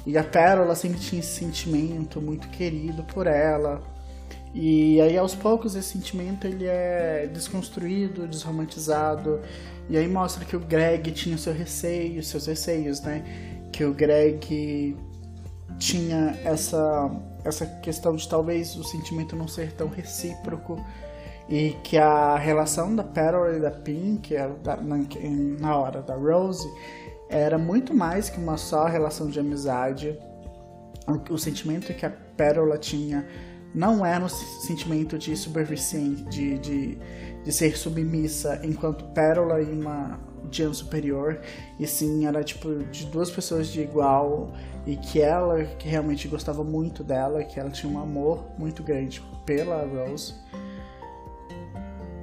E 0.07 0.19
a 0.19 0.25
Pérola 0.25 0.75
sempre 0.75 0.99
tinha 0.99 1.21
esse 1.21 1.39
sentimento 1.39 2.21
muito 2.21 2.49
querido 2.49 3.05
por 3.05 3.27
ela, 3.27 3.81
e 4.55 5.01
aí 5.01 5.17
aos 5.17 5.35
poucos 5.35 5.75
esse 5.75 5.93
sentimento 5.93 6.47
ele 6.47 6.67
é 6.67 7.27
desconstruído, 7.33 8.27
desromantizado, 8.27 9.41
e 9.89 9.97
aí 9.97 10.07
mostra 10.07 10.45
que 10.45 10.55
o 10.55 10.61
Greg 10.61 11.11
tinha 11.13 11.39
seu 11.39 11.55
receio, 11.55 12.23
seus 12.23 12.47
receios, 12.47 13.01
né? 13.01 13.25
Que 13.73 13.85
o 13.85 13.95
Greg 13.95 14.97
tinha 15.79 16.39
essa 16.45 17.11
essa 17.45 17.67
questão 17.67 18.15
de 18.15 18.29
talvez 18.29 18.77
o 18.77 18.85
sentimento 18.85 19.35
não 19.35 19.49
ser 19.49 19.73
tão 19.73 19.89
recíproco 19.89 20.85
e 21.49 21.77
que 21.83 21.99
a 21.99 22.37
relação 22.37 22.95
da 22.95 23.03
Pearl 23.03 23.55
e 23.55 23.61
da 23.61 23.71
Pink 23.71 24.35
na, 24.83 24.97
na 25.61 25.77
hora 25.77 26.03
da 26.03 26.15
Rose 26.15 26.69
era 27.29 27.59
muito 27.59 27.95
mais 27.95 28.29
que 28.29 28.39
uma 28.39 28.57
só 28.57 28.85
relação 28.87 29.29
de 29.29 29.41
amizade. 29.41 30.19
O, 31.07 31.35
o 31.35 31.39
sentimento 31.39 31.93
que 31.95 32.07
a 32.07 32.11
Pérola 32.11 32.79
tinha 32.79 33.27
não 33.75 34.05
era 34.05 34.23
um 34.25 34.29
sentimento 34.29 35.19
de 35.19 35.35
de, 36.29 36.59
de, 36.59 36.99
de 37.43 37.53
ser 37.53 37.77
submissa 37.77 38.61
enquanto 38.63 39.05
pérola 39.07 39.61
e 39.63 39.73
uma 39.73 40.21
Dian 40.53 40.73
superior, 40.73 41.41
e 41.81 41.87
sim 41.87 42.27
era 42.27 42.45
tipo 42.45 42.85
de 42.85 43.07
duas 43.07 43.31
pessoas 43.31 43.69
de 43.69 43.81
igual 43.81 44.53
e 44.87 44.97
que 44.97 45.21
ela 45.21 45.65
que 45.65 45.89
realmente 45.89 46.29
gostava 46.29 46.63
muito 46.63 47.03
dela, 47.03 47.43
que 47.43 47.59
ela 47.59 47.71
tinha 47.71 47.91
um 47.91 47.99
amor 47.99 48.45
muito 48.59 48.83
grande 48.83 49.23
pela 49.47 49.85
Rose 49.85 50.35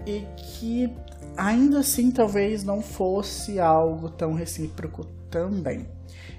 e 0.05 0.25
que 0.38 0.95
ainda 1.36 1.79
assim 1.79 2.12
talvez 2.12 2.63
não 2.63 2.81
fosse 2.81 3.59
algo 3.59 4.09
tão 4.09 4.33
recíproco 4.33 5.05
também. 5.29 5.88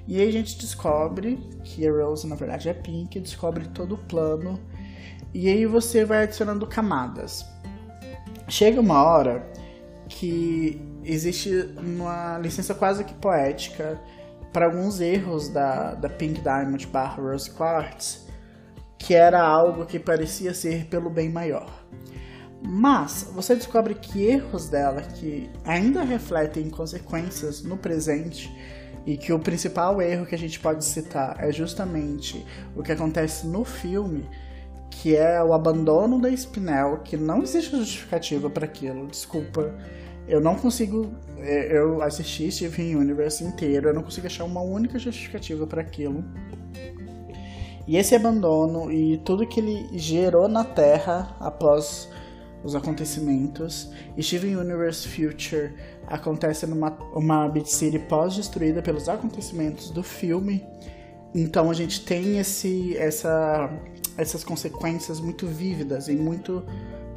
E 0.07 0.21
aí 0.21 0.29
a 0.29 0.33
gente 0.33 0.59
descobre 0.59 1.37
que 1.65 1.87
a 1.87 1.93
Rose 1.93 2.27
na 2.27 2.37
verdade 2.37 2.69
é 2.69 2.75
Pink, 2.75 3.19
descobre 3.21 3.69
todo 3.69 3.97
o 3.97 3.99
plano 3.99 4.59
e 5.35 5.49
aí 5.49 5.67
você 5.67 6.05
vai 6.05 6.25
adicionando 6.25 6.67
camadas. 6.67 7.45
Chega 8.49 8.81
uma 8.81 9.03
hora 9.03 9.49
que 10.09 10.81
existe 11.05 11.51
uma 11.77 12.39
licença 12.39 12.75
quase 12.75 13.05
que 13.05 13.15
poética 13.15 14.01
para 14.53 14.67
alguns 14.67 15.01
erros 15.01 15.49
da, 15.49 15.95
da 15.95 16.09
Pink 16.09 16.41
Diamond 16.41 16.87
barra 16.89 17.23
Rose 17.23 17.51
Quartz, 17.51 18.27
que 18.99 19.15
era 19.15 19.41
algo 19.41 19.87
que 19.87 19.99
parecia 19.99 20.53
ser 20.53 20.87
pelo 20.87 21.09
bem 21.09 21.31
maior. 21.31 21.71
Mas 22.63 23.31
você 23.33 23.55
descobre 23.55 23.95
que 23.95 24.27
erros 24.27 24.69
dela 24.69 25.01
que 25.01 25.49
ainda 25.65 26.03
refletem 26.03 26.69
consequências 26.69 27.63
no 27.63 27.77
presente 27.77 28.55
e 29.07 29.17
que 29.17 29.33
o 29.33 29.39
principal 29.39 30.03
erro 30.03 30.27
que 30.27 30.35
a 30.35 30.39
gente 30.39 30.61
pode 30.61 30.85
citar 30.85 31.37
é 31.39 31.51
justamente 31.51 32.45
o 32.77 32.83
que 32.83 32.93
acontece 32.93 33.47
no 33.47 33.65
filme 33.65 34.29
que 34.91 35.17
é 35.17 35.43
o 35.43 35.55
abandono 35.55 36.21
da 36.21 36.29
Spinel, 36.31 36.99
que 37.05 37.17
não 37.17 37.43
existe 37.43 37.77
justificativa 37.77 38.51
para 38.51 38.67
aquilo, 38.67 39.07
desculpa. 39.07 39.73
Eu 40.31 40.41
não 40.41 40.55
consigo. 40.55 41.11
É, 41.39 41.77
eu 41.77 42.01
assisti 42.03 42.51
Steven 42.53 42.95
Universe 42.95 43.43
inteiro, 43.43 43.89
eu 43.89 43.95
não 43.95 44.03
consigo 44.03 44.29
achar 44.29 44.45
uma 44.45 44.61
única 44.61 44.99
justificativa 44.99 45.67
para 45.67 45.81
aquilo. 45.81 46.25
E 47.89 47.97
esse 47.97 48.15
abandono 48.15 48.93
e 48.93 49.19
tudo 49.19 49.45
que 49.45 49.59
ele 49.59 49.99
gerou 49.99 50.47
na 50.47 50.65
Terra 50.65 51.37
após 51.41 52.09
os 52.63 52.77
acontecimentos. 52.77 53.91
Steven 54.21 54.57
Universe 54.57 55.09
Future 55.09 55.73
acontece 56.07 56.65
numa 56.67 56.91
uma 57.13 57.49
Beat 57.49 57.67
City 57.67 57.99
pós-destruída 57.99 58.81
pelos 58.81 59.09
acontecimentos 59.09 59.91
do 59.91 60.03
filme. 60.05 60.65
Então 61.35 61.71
a 61.71 61.75
gente 61.75 62.05
tem 62.05 62.39
esse, 62.39 62.97
essa 62.97 63.69
essas 64.17 64.45
consequências 64.45 65.19
muito 65.19 65.47
vívidas 65.47 66.09
e 66.09 66.15
muito 66.15 66.63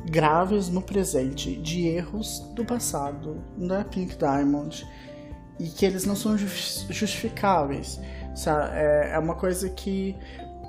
graves 0.06 0.70
no 0.70 0.82
presente 0.82 1.56
de 1.56 1.88
erros 1.88 2.40
do 2.56 2.66
passado 2.66 3.44
da 3.58 3.84
Pink 3.84 4.18
Diamond 4.18 4.86
e 5.60 5.68
que 5.68 5.86
eles 5.86 6.06
não 6.06 6.16
são 6.16 6.38
justificáveis. 6.38 8.00
É 8.76 9.18
uma 9.20 9.36
coisa 9.36 9.70
que 9.70 10.16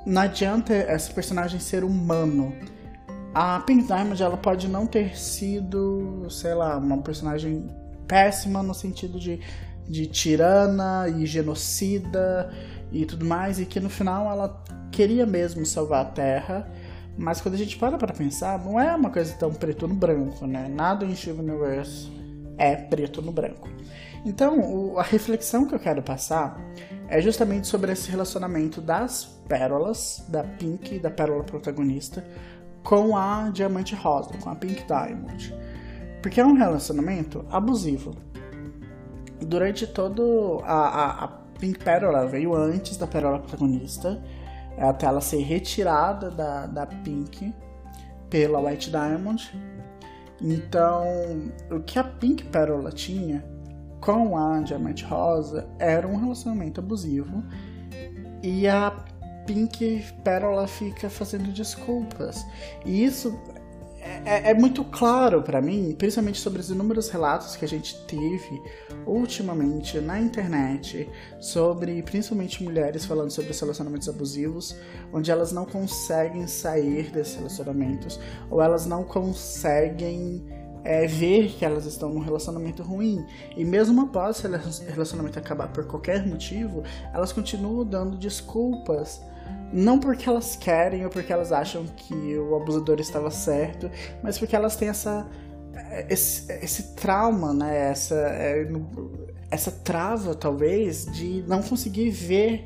não 0.06 0.22
adianta 0.22 0.72
essa 0.72 1.12
personagem 1.12 1.58
ser 1.58 1.82
humano. 1.82 2.54
A 3.34 3.58
Pink 3.60 3.86
Diamond 3.86 4.22
ela 4.22 4.36
pode 4.36 4.68
não 4.68 4.86
ter 4.86 5.18
sido, 5.18 6.26
sei 6.30 6.54
lá, 6.54 6.76
uma 6.76 6.98
personagem 6.98 7.66
péssima 8.06 8.62
no 8.62 8.74
sentido 8.74 9.18
de, 9.18 9.40
de 9.88 10.06
tirana 10.06 11.08
e 11.08 11.26
genocida 11.26 12.52
e 12.92 13.04
tudo 13.04 13.24
mais, 13.24 13.58
e 13.58 13.66
que 13.66 13.80
no 13.80 13.90
final 13.90 14.30
ela 14.30 14.62
queria 14.92 15.26
mesmo 15.26 15.66
salvar 15.66 16.02
a 16.02 16.08
Terra. 16.10 16.70
Mas 17.16 17.40
quando 17.40 17.54
a 17.54 17.58
gente 17.58 17.76
para 17.76 17.96
para 17.96 18.12
pensar, 18.12 18.58
não 18.64 18.78
é 18.78 18.94
uma 18.94 19.10
coisa 19.10 19.34
tão 19.34 19.52
preto 19.52 19.86
no 19.86 19.94
branco, 19.94 20.46
né? 20.46 20.68
Nada 20.68 21.04
em 21.04 21.14
Steven 21.14 21.48
Universe 21.48 22.10
é 22.58 22.74
preto 22.76 23.22
no 23.22 23.32
branco. 23.32 23.68
Então, 24.24 24.58
o, 24.60 24.98
a 24.98 25.02
reflexão 25.02 25.66
que 25.66 25.74
eu 25.74 25.78
quero 25.78 26.02
passar 26.02 26.58
é 27.08 27.20
justamente 27.20 27.66
sobre 27.66 27.92
esse 27.92 28.10
relacionamento 28.10 28.80
das 28.80 29.24
pérolas, 29.46 30.24
da 30.28 30.42
Pink, 30.42 30.98
da 30.98 31.10
pérola 31.10 31.44
protagonista, 31.44 32.24
com 32.82 33.16
a 33.16 33.50
Diamante 33.50 33.94
Rosa, 33.94 34.30
com 34.38 34.50
a 34.50 34.54
Pink 34.54 34.84
Diamond. 34.86 35.54
Porque 36.22 36.40
é 36.40 36.44
um 36.44 36.54
relacionamento 36.54 37.44
abusivo. 37.50 38.14
Durante 39.40 39.86
todo. 39.86 40.60
A, 40.64 40.74
a, 40.74 41.24
a 41.24 41.28
Pink 41.58 41.84
Pérola 41.84 42.26
veio 42.26 42.54
antes 42.54 42.96
da 42.96 43.06
pérola 43.06 43.38
protagonista, 43.38 44.22
até 44.78 45.06
ela 45.06 45.20
ser 45.20 45.42
retirada 45.42 46.30
da, 46.30 46.66
da 46.66 46.86
Pink 46.86 47.54
pela 48.28 48.60
White 48.60 48.90
Diamond. 48.90 49.52
Então, 50.40 51.04
o 51.70 51.80
que 51.80 51.98
a 51.98 52.04
Pink 52.04 52.44
Pérola 52.44 52.90
tinha 52.90 53.44
com 54.00 54.36
a 54.36 54.60
Diamante 54.60 55.04
Rosa 55.04 55.66
era 55.78 56.06
um 56.06 56.16
relacionamento 56.16 56.80
abusivo 56.80 57.42
e 58.42 58.68
a 58.68 58.90
Pink 59.46 60.04
Pérola 60.22 60.66
fica 60.66 61.08
fazendo 61.08 61.52
desculpas. 61.52 62.44
E 62.84 63.04
isso 63.04 63.38
é, 64.24 64.50
é 64.50 64.54
muito 64.54 64.84
claro 64.84 65.42
para 65.42 65.60
mim, 65.62 65.94
principalmente 65.96 66.38
sobre 66.38 66.60
os 66.60 66.70
inúmeros 66.70 67.08
relatos 67.08 67.56
que 67.56 67.64
a 67.64 67.68
gente 67.68 67.96
teve 68.06 68.62
ultimamente 69.06 69.98
na 70.00 70.20
internet 70.20 71.08
sobre 71.40 72.02
principalmente 72.02 72.62
mulheres 72.62 73.04
falando 73.06 73.30
sobre 73.30 73.50
os 73.50 73.60
relacionamentos 73.60 74.08
abusivos, 74.08 74.76
onde 75.12 75.30
elas 75.30 75.52
não 75.52 75.64
conseguem 75.64 76.46
sair 76.46 77.10
desses 77.10 77.36
relacionamentos 77.36 78.20
ou 78.50 78.60
elas 78.60 78.86
não 78.86 79.04
conseguem 79.04 80.44
é, 80.84 81.06
ver 81.06 81.54
que 81.54 81.64
elas 81.64 81.86
estão 81.86 82.10
num 82.10 82.20
relacionamento 82.20 82.82
ruim. 82.82 83.26
E 83.56 83.64
mesmo 83.64 84.02
após 84.02 84.44
esse 84.44 84.84
relacionamento 84.84 85.38
acabar 85.38 85.68
por 85.68 85.86
qualquer 85.86 86.26
motivo, 86.26 86.82
elas 87.12 87.32
continuam 87.32 87.84
dando 87.84 88.16
desculpas. 88.18 89.22
Não 89.74 89.98
porque 89.98 90.28
elas 90.28 90.54
querem 90.54 91.04
ou 91.04 91.10
porque 91.10 91.32
elas 91.32 91.50
acham 91.50 91.84
que 91.84 92.14
o 92.38 92.54
abusador 92.54 93.00
estava 93.00 93.28
certo, 93.28 93.90
mas 94.22 94.38
porque 94.38 94.54
elas 94.54 94.76
têm 94.76 94.88
essa. 94.88 95.26
Esse, 96.08 96.52
esse 96.62 96.94
trauma, 96.94 97.52
né? 97.52 97.90
Essa, 97.90 98.14
é, 98.14 98.64
essa 99.50 99.72
trava, 99.72 100.32
talvez, 100.34 101.06
de 101.06 101.42
não 101.48 101.60
conseguir 101.60 102.10
ver 102.10 102.64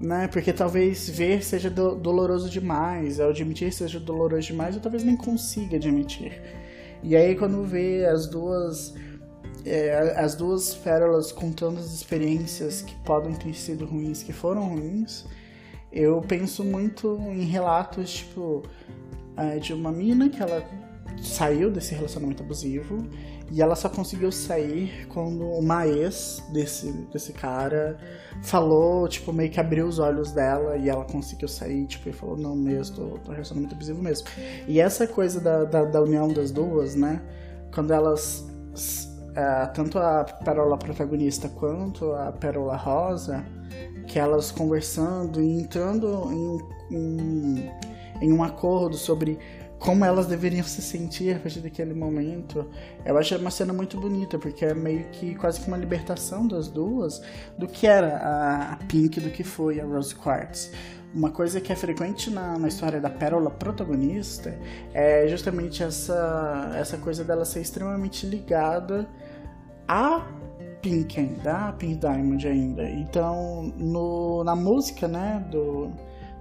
né? 0.00 0.26
Porque 0.28 0.52
talvez 0.52 1.08
ver 1.10 1.44
seja 1.44 1.68
do, 1.68 1.94
doloroso 1.94 2.48
demais, 2.48 3.20
admitir 3.20 3.70
seja 3.72 4.00
doloroso 4.00 4.46
demais, 4.46 4.74
ou 4.74 4.80
talvez 4.80 5.04
nem 5.04 5.14
consiga 5.14 5.76
admitir. 5.76 6.40
E 7.02 7.14
aí 7.14 7.36
quando 7.36 7.62
vê 7.64 8.06
as 8.06 8.26
duas 8.26 8.94
é, 9.64 10.14
as 10.16 10.34
duas 10.34 10.74
pérolas 10.74 11.30
contando 11.30 11.78
as 11.78 11.92
experiências 11.92 12.80
que 12.80 12.94
podem 13.04 13.34
ter 13.34 13.54
sido 13.54 13.84
ruins, 13.84 14.22
que 14.22 14.32
foram 14.32 14.70
ruins, 14.70 15.26
eu 15.92 16.20
penso 16.20 16.64
muito 16.64 17.16
em 17.30 17.44
relatos 17.44 18.12
tipo 18.12 18.62
é, 19.36 19.58
de 19.58 19.72
uma 19.72 19.90
mina 19.90 20.28
que 20.28 20.42
ela 20.42 20.64
saiu 21.22 21.70
desse 21.70 21.94
relacionamento 21.94 22.42
abusivo 22.42 23.06
e 23.50 23.60
ela 23.60 23.74
só 23.74 23.88
conseguiu 23.88 24.30
sair 24.30 25.06
quando 25.08 25.44
uma 25.44 25.86
ex 25.86 26.42
desse, 26.52 26.92
desse 27.12 27.32
cara 27.32 27.98
falou, 28.42 29.08
tipo, 29.08 29.32
meio 29.32 29.50
que 29.50 29.58
abriu 29.58 29.86
os 29.86 29.98
olhos 29.98 30.30
dela 30.30 30.76
e 30.76 30.88
ela 30.88 31.04
conseguiu 31.04 31.48
sair, 31.48 31.84
tipo, 31.86 32.08
e 32.08 32.12
falou, 32.12 32.36
não 32.36 32.54
mesmo, 32.54 32.96
tô, 32.96 33.18
tô 33.18 33.32
relacionamento 33.32 33.74
abusivo 33.74 34.00
mesmo. 34.00 34.28
E 34.68 34.80
essa 34.80 35.06
coisa 35.06 35.40
da, 35.40 35.64
da, 35.64 35.84
da 35.84 36.00
união 36.00 36.28
das 36.28 36.52
duas, 36.52 36.94
né? 36.94 37.20
Quando 37.74 37.92
elas. 37.92 38.48
É, 39.34 39.66
tanto 39.66 39.98
a 39.98 40.24
Pérola 40.24 40.76
protagonista 40.76 41.48
quanto 41.48 42.12
a 42.12 42.32
Pérola 42.32 42.76
Rosa, 42.76 43.44
que 44.10 44.18
elas 44.18 44.50
conversando 44.50 45.40
e 45.40 45.60
entrando 45.60 46.28
em, 46.32 46.96
em, 46.96 47.70
em 48.20 48.32
um 48.32 48.42
acordo 48.42 48.96
sobre 48.96 49.38
como 49.78 50.04
elas 50.04 50.26
deveriam 50.26 50.64
se 50.64 50.82
sentir 50.82 51.36
a 51.36 51.38
partir 51.38 51.60
daquele 51.60 51.94
momento. 51.94 52.68
Eu 53.04 53.16
achei 53.16 53.38
uma 53.38 53.52
cena 53.52 53.72
muito 53.72 53.98
bonita, 53.98 54.36
porque 54.36 54.64
é 54.64 54.74
meio 54.74 55.04
que 55.12 55.36
quase 55.36 55.60
que 55.60 55.68
uma 55.68 55.76
libertação 55.76 56.46
das 56.46 56.66
duas 56.66 57.22
do 57.56 57.68
que 57.68 57.86
era 57.86 58.16
a, 58.72 58.76
Pink 58.88 59.20
do 59.20 59.30
que 59.30 59.44
foi 59.44 59.80
a 59.80 59.84
Rose 59.84 60.14
Quartz. 60.14 60.72
Uma 61.14 61.30
coisa 61.30 61.60
que 61.60 61.72
é 61.72 61.76
frequente 61.76 62.30
na, 62.30 62.58
na 62.58 62.66
história 62.66 63.00
da 63.00 63.08
Pérola 63.08 63.50
protagonista 63.50 64.58
é 64.92 65.26
justamente 65.28 65.84
essa, 65.84 66.72
essa 66.74 66.98
coisa 66.98 67.22
dela 67.22 67.44
ser 67.44 67.60
extremamente 67.60 68.26
ligada 68.26 69.08
a 69.86 70.26
Pink 70.80 71.18
ainda, 71.18 71.72
Pink 71.72 71.96
Diamond 71.96 72.48
ainda. 72.48 72.88
Então, 72.88 73.72
no, 73.76 74.44
na 74.44 74.56
música, 74.56 75.06
né, 75.06 75.44
do 75.50 75.90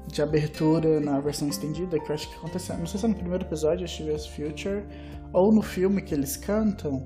de 0.07 0.23
abertura 0.23 0.99
na 0.99 1.19
versão 1.19 1.47
estendida, 1.47 1.99
que 1.99 2.09
eu 2.09 2.15
acho 2.15 2.27
que 2.29 2.35
aconteceu, 2.35 2.75
não 2.77 2.87
sei 2.87 2.99
se 2.99 3.05
é 3.05 3.09
no 3.09 3.15
primeiro 3.15 3.45
episódio, 3.45 3.87
Steve's 3.87 4.25
Future, 4.25 4.83
ou 5.31 5.53
no 5.53 5.61
filme 5.61 6.01
que 6.01 6.15
eles 6.15 6.35
cantam, 6.35 7.05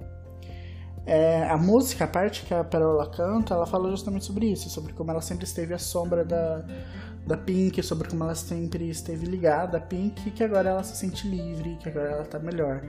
é, 1.06 1.44
a 1.50 1.58
música, 1.58 2.06
a 2.06 2.08
parte 2.08 2.46
que 2.46 2.54
a 2.54 2.64
Perola 2.64 3.10
canta, 3.10 3.54
ela 3.54 3.66
fala 3.66 3.90
justamente 3.90 4.24
sobre 4.24 4.46
isso, 4.50 4.70
sobre 4.70 4.94
como 4.94 5.12
ela 5.12 5.22
sempre 5.22 5.44
esteve 5.44 5.74
à 5.74 5.78
sombra 5.78 6.24
da, 6.24 6.64
da 7.28 7.36
Pink, 7.36 7.84
sobre 7.84 8.08
como 8.08 8.24
ela 8.24 8.36
sempre 8.36 8.90
esteve 8.90 9.26
ligada 9.26 9.78
a 9.78 9.82
Pink, 9.82 10.32
que 10.32 10.44
agora 10.44 10.70
ela 10.70 10.84
se 10.84 10.96
sente 10.96 11.28
livre, 11.28 11.78
que 11.82 11.90
agora 11.90 12.10
ela 12.10 12.24
tá 12.26 12.40
melhor. 12.40 12.84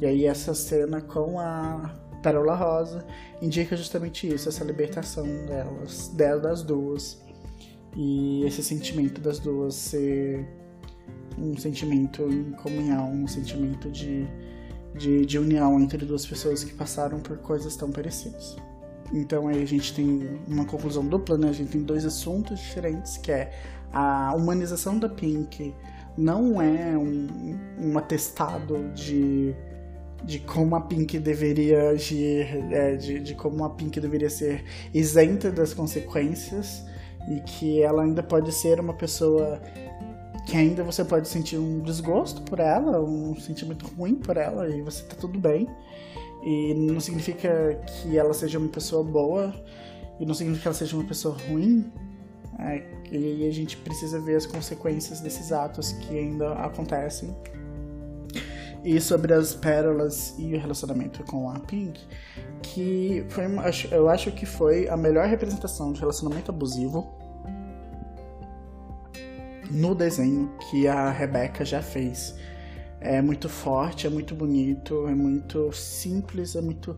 E 0.00 0.06
aí 0.06 0.26
essa 0.26 0.54
cena 0.54 1.00
com 1.00 1.40
a 1.40 1.90
Perola 2.26 2.56
Rosa 2.56 3.06
indica 3.40 3.76
justamente 3.76 4.26
isso, 4.26 4.48
essa 4.48 4.64
libertação 4.64 5.24
delas, 5.46 6.08
delas 6.08 6.42
das 6.42 6.62
duas. 6.64 7.22
E 7.94 8.44
esse 8.44 8.64
sentimento 8.64 9.20
das 9.20 9.38
duas 9.38 9.76
ser 9.76 10.44
um 11.38 11.56
sentimento 11.56 12.22
em 12.22 12.50
comunhão, 12.50 13.12
um 13.12 13.28
sentimento 13.28 13.88
de, 13.92 14.26
de, 14.92 15.24
de 15.24 15.38
união 15.38 15.78
entre 15.80 16.04
duas 16.04 16.26
pessoas 16.26 16.64
que 16.64 16.74
passaram 16.74 17.20
por 17.20 17.38
coisas 17.38 17.76
tão 17.76 17.92
parecidas. 17.92 18.56
Então 19.12 19.46
aí 19.46 19.62
a 19.62 19.66
gente 19.66 19.94
tem 19.94 20.40
uma 20.48 20.64
conclusão 20.64 21.06
dupla, 21.06 21.38
né? 21.38 21.50
A 21.50 21.52
gente 21.52 21.70
tem 21.70 21.82
dois 21.82 22.04
assuntos 22.04 22.58
diferentes, 22.58 23.18
que 23.18 23.30
é 23.30 23.52
a 23.92 24.34
humanização 24.34 24.98
da 24.98 25.08
Pink 25.08 25.72
não 26.18 26.60
é 26.60 26.98
um, 26.98 27.56
um 27.78 27.96
atestado 27.96 28.90
de, 28.94 29.54
de 30.24 30.38
como 30.40 30.74
a 30.74 30.80
Pink 30.80 31.18
deveria 31.18 31.90
agir, 31.90 32.46
é, 32.72 32.96
de, 32.96 33.20
de 33.20 33.34
como 33.34 33.64
a 33.64 33.70
Pink 33.70 34.00
deveria 34.00 34.30
ser 34.30 34.64
isenta 34.92 35.50
das 35.50 35.72
consequências, 35.72 36.84
e 37.28 37.40
que 37.40 37.82
ela 37.82 38.02
ainda 38.02 38.22
pode 38.22 38.52
ser 38.52 38.78
uma 38.80 38.94
pessoa 38.94 39.60
que 40.46 40.56
ainda 40.56 40.84
você 40.84 41.04
pode 41.04 41.28
sentir 41.28 41.58
um 41.58 41.80
desgosto 41.80 42.40
por 42.42 42.60
ela, 42.60 43.00
um 43.02 43.34
sentimento 43.34 43.86
ruim 43.98 44.14
por 44.14 44.36
ela 44.36 44.68
e 44.68 44.80
você 44.80 45.02
tá 45.02 45.16
tudo 45.16 45.38
bem. 45.38 45.68
E 46.44 46.72
não 46.74 47.00
significa 47.00 47.74
que 47.86 48.16
ela 48.16 48.32
seja 48.32 48.56
uma 48.58 48.68
pessoa 48.68 49.02
boa 49.02 49.52
e 50.20 50.24
não 50.24 50.34
significa 50.34 50.62
que 50.62 50.68
ela 50.68 50.76
seja 50.76 50.96
uma 50.96 51.04
pessoa 51.04 51.36
ruim. 51.48 51.90
É, 52.60 52.82
e 53.10 53.46
a 53.46 53.50
gente 53.50 53.76
precisa 53.78 54.20
ver 54.20 54.36
as 54.36 54.46
consequências 54.46 55.20
desses 55.20 55.50
atos 55.50 55.92
que 55.92 56.16
ainda 56.16 56.52
acontecem. 56.54 57.34
E 58.86 59.00
sobre 59.00 59.34
as 59.34 59.52
pérolas 59.52 60.32
e 60.38 60.54
o 60.54 60.60
relacionamento 60.60 61.24
com 61.24 61.50
a 61.50 61.58
Pink, 61.58 62.00
que 62.62 63.26
foi, 63.28 63.44
eu 63.90 64.08
acho 64.08 64.30
que 64.30 64.46
foi 64.46 64.88
a 64.88 64.96
melhor 64.96 65.26
representação 65.26 65.92
de 65.92 65.98
relacionamento 65.98 66.52
abusivo 66.52 67.04
no 69.72 69.92
desenho 69.92 70.54
que 70.70 70.86
a 70.86 71.10
Rebecca 71.10 71.64
já 71.64 71.82
fez. 71.82 72.36
É 73.00 73.20
muito 73.20 73.48
forte, 73.48 74.06
é 74.06 74.10
muito 74.10 74.36
bonito, 74.36 75.08
é 75.08 75.14
muito 75.16 75.72
simples, 75.72 76.54
é 76.54 76.60
muito. 76.60 76.96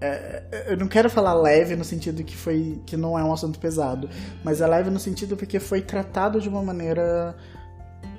É, 0.00 0.64
eu 0.66 0.76
não 0.76 0.88
quero 0.88 1.08
falar 1.08 1.34
leve 1.34 1.76
no 1.76 1.84
sentido 1.84 2.24
que 2.24 2.36
foi 2.36 2.82
que 2.84 2.96
não 2.96 3.16
é 3.16 3.22
um 3.22 3.32
assunto 3.32 3.60
pesado, 3.60 4.10
mas 4.42 4.60
é 4.60 4.66
leve 4.66 4.90
no 4.90 4.98
sentido 4.98 5.36
porque 5.36 5.60
foi 5.60 5.82
tratado 5.82 6.40
de 6.40 6.48
uma 6.48 6.64
maneira 6.64 7.36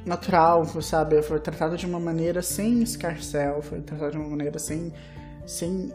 natural, 0.08 0.66
sabe? 0.82 1.22
Foi 1.22 1.40
tratado 1.40 1.78
de 1.78 1.86
uma 1.86 2.00
maneira 2.00 2.42
sem 2.42 2.82
escarcel, 2.82 3.62
foi 3.62 3.82
tratado 3.82 4.12
de 4.12 4.18
uma 4.18 4.30
maneira 4.30 4.60
sem 4.60 4.94
sem 5.46 5.92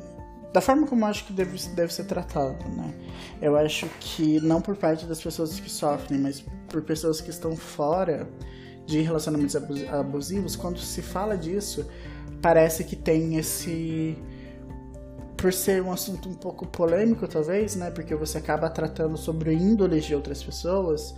da 0.52 0.60
forma 0.60 0.86
como 0.86 1.04
eu 1.04 1.08
acho 1.08 1.24
que 1.24 1.32
deve, 1.32 1.56
deve 1.70 1.92
ser 1.92 2.04
tratado, 2.04 2.68
né? 2.68 2.92
Eu 3.40 3.56
acho 3.56 3.88
que 4.00 4.38
não 4.40 4.60
por 4.60 4.76
parte 4.76 5.06
das 5.06 5.20
pessoas 5.20 5.58
que 5.58 5.70
sofrem, 5.70 6.20
mas 6.20 6.44
por 6.68 6.82
pessoas 6.82 7.20
que 7.20 7.30
estão 7.30 7.56
fora 7.56 8.28
de 8.84 9.00
relacionamentos 9.00 9.56
abusivos, 9.90 10.54
quando 10.54 10.78
se 10.78 11.00
fala 11.00 11.38
disso, 11.38 11.86
parece 12.42 12.84
que 12.84 12.96
tem 12.96 13.36
esse 13.36 14.18
por 15.36 15.52
ser 15.52 15.82
um 15.82 15.90
assunto 15.90 16.28
um 16.28 16.34
pouco 16.34 16.66
polêmico, 16.66 17.26
talvez, 17.26 17.74
né? 17.74 17.90
Porque 17.90 18.14
você 18.14 18.38
acaba 18.38 18.70
tratando 18.70 19.16
sobre 19.16 19.52
índoles 19.54 20.04
de 20.04 20.14
outras 20.14 20.42
pessoas. 20.42 21.14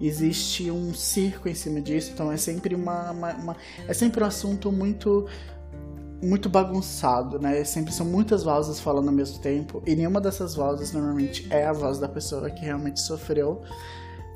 Existe 0.00 0.70
um 0.70 0.92
circo 0.94 1.48
em 1.48 1.54
cima 1.54 1.80
disso, 1.80 2.10
então 2.12 2.32
é 2.32 2.36
sempre 2.36 2.74
uma, 2.74 3.10
uma, 3.12 3.32
uma 3.34 3.56
é 3.86 3.94
sempre 3.94 4.22
um 4.22 4.26
assunto 4.26 4.72
muito 4.72 5.26
muito 6.22 6.48
bagunçado, 6.48 7.40
né? 7.40 7.64
Sempre 7.64 7.92
são 7.92 8.06
muitas 8.06 8.44
vozes 8.44 8.78
falando 8.78 9.08
ao 9.08 9.14
mesmo 9.14 9.40
tempo 9.40 9.82
e 9.84 9.96
nenhuma 9.96 10.20
dessas 10.20 10.54
vozes 10.54 10.92
normalmente 10.92 11.46
é 11.50 11.66
a 11.66 11.72
voz 11.72 11.98
da 11.98 12.08
pessoa 12.08 12.48
que 12.48 12.64
realmente 12.64 13.00
sofreu. 13.00 13.62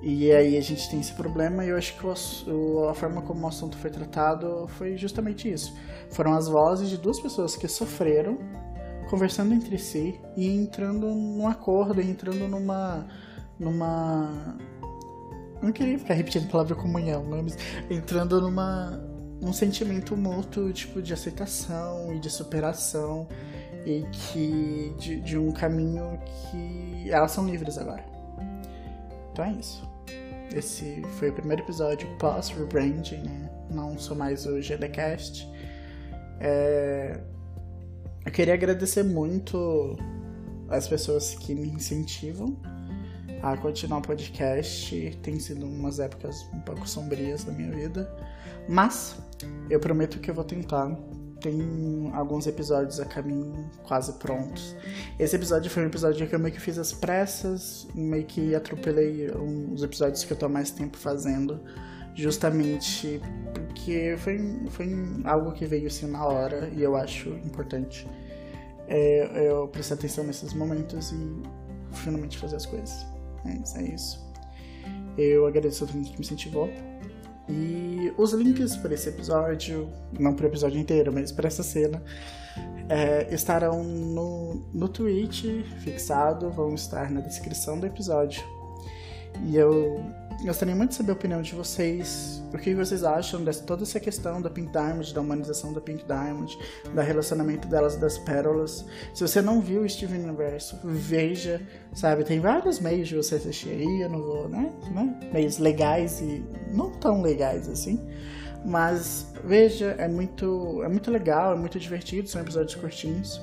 E 0.03 0.31
aí 0.31 0.57
a 0.57 0.61
gente 0.61 0.91
tem 0.91 1.01
esse 1.01 1.13
problema 1.13 1.65
e 1.65 1.71
eu 1.71 1.77
acho 1.77 1.97
que 1.97 2.07
o, 2.51 2.89
a 2.89 2.95
forma 2.95 3.23
como 3.23 3.45
o 3.45 3.49
assunto 3.49 3.77
foi 3.77 3.91
tratado 3.91 4.69
foi 4.77 4.97
justamente 4.97 5.51
isso. 5.51 5.75
Foram 6.11 6.35
as 6.35 6.49
vozes 6.49 6.91
de 6.91 6.97
duas 6.97 7.19
pessoas 7.19 7.57
que 7.57 7.67
sofreram 7.67 8.39
conversando 9.09 9.55
entre 9.55 9.79
si 9.79 10.21
e 10.37 10.49
entrando 10.49 11.07
num 11.07 11.47
acordo, 11.47 12.01
entrando 12.01 12.49
numa 12.49 13.07
numa 13.59 14.57
não 15.63 15.73
queria 15.73 15.99
ficar 15.99 16.15
repetindo 16.15 16.47
a 16.47 16.51
palavra 16.51 16.75
comunhão, 16.75 17.25
né? 17.25 17.41
mas 17.43 17.57
entrando 17.91 18.41
numa 18.41 19.01
um 19.41 19.53
sentimento 19.53 20.17
mútuo 20.17 20.73
tipo 20.73 21.03
de 21.03 21.13
aceitação 21.13 22.13
e 22.15 22.19
de 22.19 22.31
superação 22.31 23.29
e 23.85 24.05
que 24.11 24.95
de, 24.99 25.21
de 25.21 25.39
um 25.39 25.53
caminho 25.53 26.19
que 26.51 27.11
elas 27.11 27.31
são 27.33 27.47
livres 27.47 27.79
agora. 27.79 28.05
Então 29.33 29.45
é 29.45 29.53
isso. 29.53 29.89
Esse 30.55 31.03
foi 31.19 31.31
o 31.31 31.33
primeiro 31.33 31.63
episódio 31.63 32.09
pós-rebranding, 32.19 33.19
né? 33.19 33.51
Não 33.71 33.99
sou 33.99 34.17
mais 34.17 34.47
o 34.47 34.61
GDcast. 34.61 35.49
É... 36.41 37.21
Eu 38.25 38.33
queria 38.33 38.55
agradecer 38.55 39.03
muito 39.03 39.97
as 40.69 40.89
pessoas 40.89 41.35
que 41.35 41.55
me 41.55 41.69
incentivam 41.69 42.57
a 43.43 43.57
continuar 43.57 43.99
o 43.99 44.03
podcast. 44.03 45.19
Tem 45.23 45.39
sido 45.39 45.67
umas 45.67 45.99
épocas 45.99 46.49
um 46.53 46.61
pouco 46.61 46.89
sombrias 46.89 47.45
da 47.45 47.53
minha 47.53 47.71
vida, 47.71 48.11
mas 48.69 49.17
eu 49.71 49.81
prometo 49.81 50.19
que 50.19 50.31
eu 50.31 50.35
vou 50.35 50.45
tentar. 50.45 50.97
Tem 51.41 52.11
alguns 52.15 52.47
episódios 52.47 52.99
a 52.99 53.05
caminho 53.05 53.71
quase 53.85 54.15
prontos. 54.15 54.75
Esse 55.19 55.37
episódio 55.37 55.71
foi 55.71 55.85
um 55.85 55.87
episódio 55.87 56.27
que 56.27 56.35
eu 56.35 56.39
meio 56.39 56.55
que 56.55 56.61
fiz 56.61 56.79
as 56.79 56.93
pressas, 56.93 57.87
meio 57.95 58.25
que 58.25 58.55
atropelei 58.55 59.31
uns 59.33 59.83
episódios 59.83 60.25
que 60.25 60.33
eu 60.33 60.37
tô 60.37 60.49
mais 60.49 60.71
tempo 60.71 60.97
fazendo, 60.97 61.61
justamente 62.15 63.21
porque 63.53 64.17
foi, 64.19 64.41
foi 64.71 64.91
algo 65.25 65.53
que 65.53 65.67
veio 65.67 65.87
assim 65.87 66.07
na 66.07 66.25
hora 66.25 66.71
e 66.75 66.83
eu 66.83 66.97
acho 66.97 67.29
importante 67.45 68.09
é, 68.89 69.49
eu 69.49 69.69
prestar 69.69 69.95
atenção 69.95 70.25
nesses 70.25 70.55
momentos 70.55 71.13
e 71.13 71.43
finalmente 71.93 72.39
fazer 72.39 72.57
as 72.57 72.67
coisas. 72.67 73.07
É, 73.47 73.81
é 73.81 73.83
isso. 73.95 74.25
Eu 75.17 75.47
agradeço 75.47 75.85
a 75.85 75.87
todo 75.87 75.97
mundo 75.97 76.11
que 76.11 76.19
me 76.19 76.25
incentivou. 76.25 76.71
E 77.49 78.13
os 78.19 78.33
links 78.33 78.77
para 78.77 78.95
esse 78.95 79.09
episódio, 79.09 79.89
não 80.19 80.35
para 80.35 80.45
o 80.45 80.49
episódio 80.49 80.81
inteiro, 80.81 81.13
mas 81.13 81.31
para 81.31 81.47
essa 81.47 81.63
cena, 81.63 82.03
é, 82.89 83.33
estarão 83.33 83.85
no, 83.85 84.67
no 84.75 84.89
tweet 84.89 85.65
fixado, 85.79 86.51
vão 86.51 86.75
estar 86.75 87.11
na 87.11 87.21
descrição 87.21 87.79
do 87.79 87.87
episódio. 87.87 88.43
E 89.45 89.57
eu 89.57 90.05
gostaria 90.45 90.75
muito 90.75 90.91
de 90.91 90.97
saber 90.97 91.11
a 91.11 91.15
opinião 91.15 91.43
de 91.43 91.55
vocês. 91.55 92.43
O 92.53 92.59
que 92.59 92.75
vocês 92.75 93.05
acham 93.05 93.43
de 93.45 93.63
toda 93.63 93.83
essa 93.83 93.99
questão 94.01 94.41
da 94.41 94.49
Pink 94.49 94.71
Diamond, 94.73 95.15
da 95.15 95.21
humanização 95.21 95.73
da 95.73 95.81
Pink 95.81 96.05
Diamond, 96.05 96.59
do 96.93 97.01
relacionamento 97.01 97.69
delas 97.69 97.97
das 97.97 98.19
pérolas. 98.19 98.85
Se 99.15 99.27
você 99.27 99.43
não 99.43 99.61
viu 99.61 99.83
o 99.83 99.89
Steven 99.89 100.23
Universo, 100.23 100.79
veja, 100.85 101.61
sabe? 101.95 102.25
Tem 102.25 102.41
vários 102.41 102.81
meios 102.81 103.09
de 103.09 103.17
você 103.17 103.37
assistir 103.37 103.71
aí, 103.71 104.03
eu 104.03 104.09
não 104.09 104.23
vou, 104.23 104.49
né? 104.49 104.73
né? 104.93 105.31
Meios 105.33 105.59
legais 105.59 106.21
e 106.21 106.45
não 106.73 106.91
tão 106.93 107.23
legais 107.23 107.69
assim. 107.69 108.01
Mas 108.65 109.33
veja, 109.45 109.95
é 109.99 110.09
muito, 110.09 110.83
é 110.83 110.89
muito 110.89 111.11
legal, 111.11 111.53
é 111.53 111.57
muito 111.57 111.79
divertido, 111.79 112.29
são 112.29 112.41
episódios 112.41 112.75
curtinhos. 112.75 113.41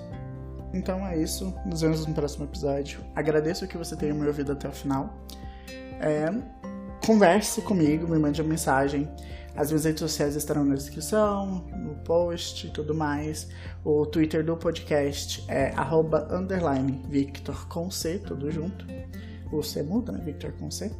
Então 0.73 1.05
é 1.07 1.17
isso, 1.17 1.53
nos 1.65 1.81
vemos 1.81 2.05
no 2.05 2.13
próximo 2.13 2.45
episódio. 2.45 2.99
Agradeço 3.15 3.67
que 3.67 3.77
você 3.77 3.95
tenha 3.95 4.13
me 4.13 4.25
ouvido 4.25 4.51
até 4.51 4.67
o 4.67 4.71
final. 4.71 5.13
É, 5.99 6.29
converse 7.05 7.61
comigo, 7.61 8.07
me 8.07 8.17
mande 8.17 8.41
uma 8.41 8.49
mensagem. 8.49 9.09
As 9.55 9.69
minhas 9.69 9.85
redes 9.85 9.99
sociais 9.99 10.35
estarão 10.35 10.65
na 10.65 10.73
descrição, 10.73 11.63
no 11.71 11.95
post 12.03 12.65
e 12.65 12.71
tudo 12.71 12.95
mais. 12.95 13.49
O 13.83 14.05
Twitter 14.05 14.43
do 14.43 14.57
podcast 14.57 15.43
é 15.47 15.71
arroba 15.75 16.27
underline 16.31 17.03
Victor 17.07 17.67
com 17.67 17.91
C, 17.91 18.17
tudo 18.17 18.49
junto. 18.49 18.85
O 19.51 19.61
C 19.61 19.83
muda, 19.83 20.11
né? 20.11 20.19
Victor 20.23 20.53
com 20.53 20.71
C. 20.71 20.91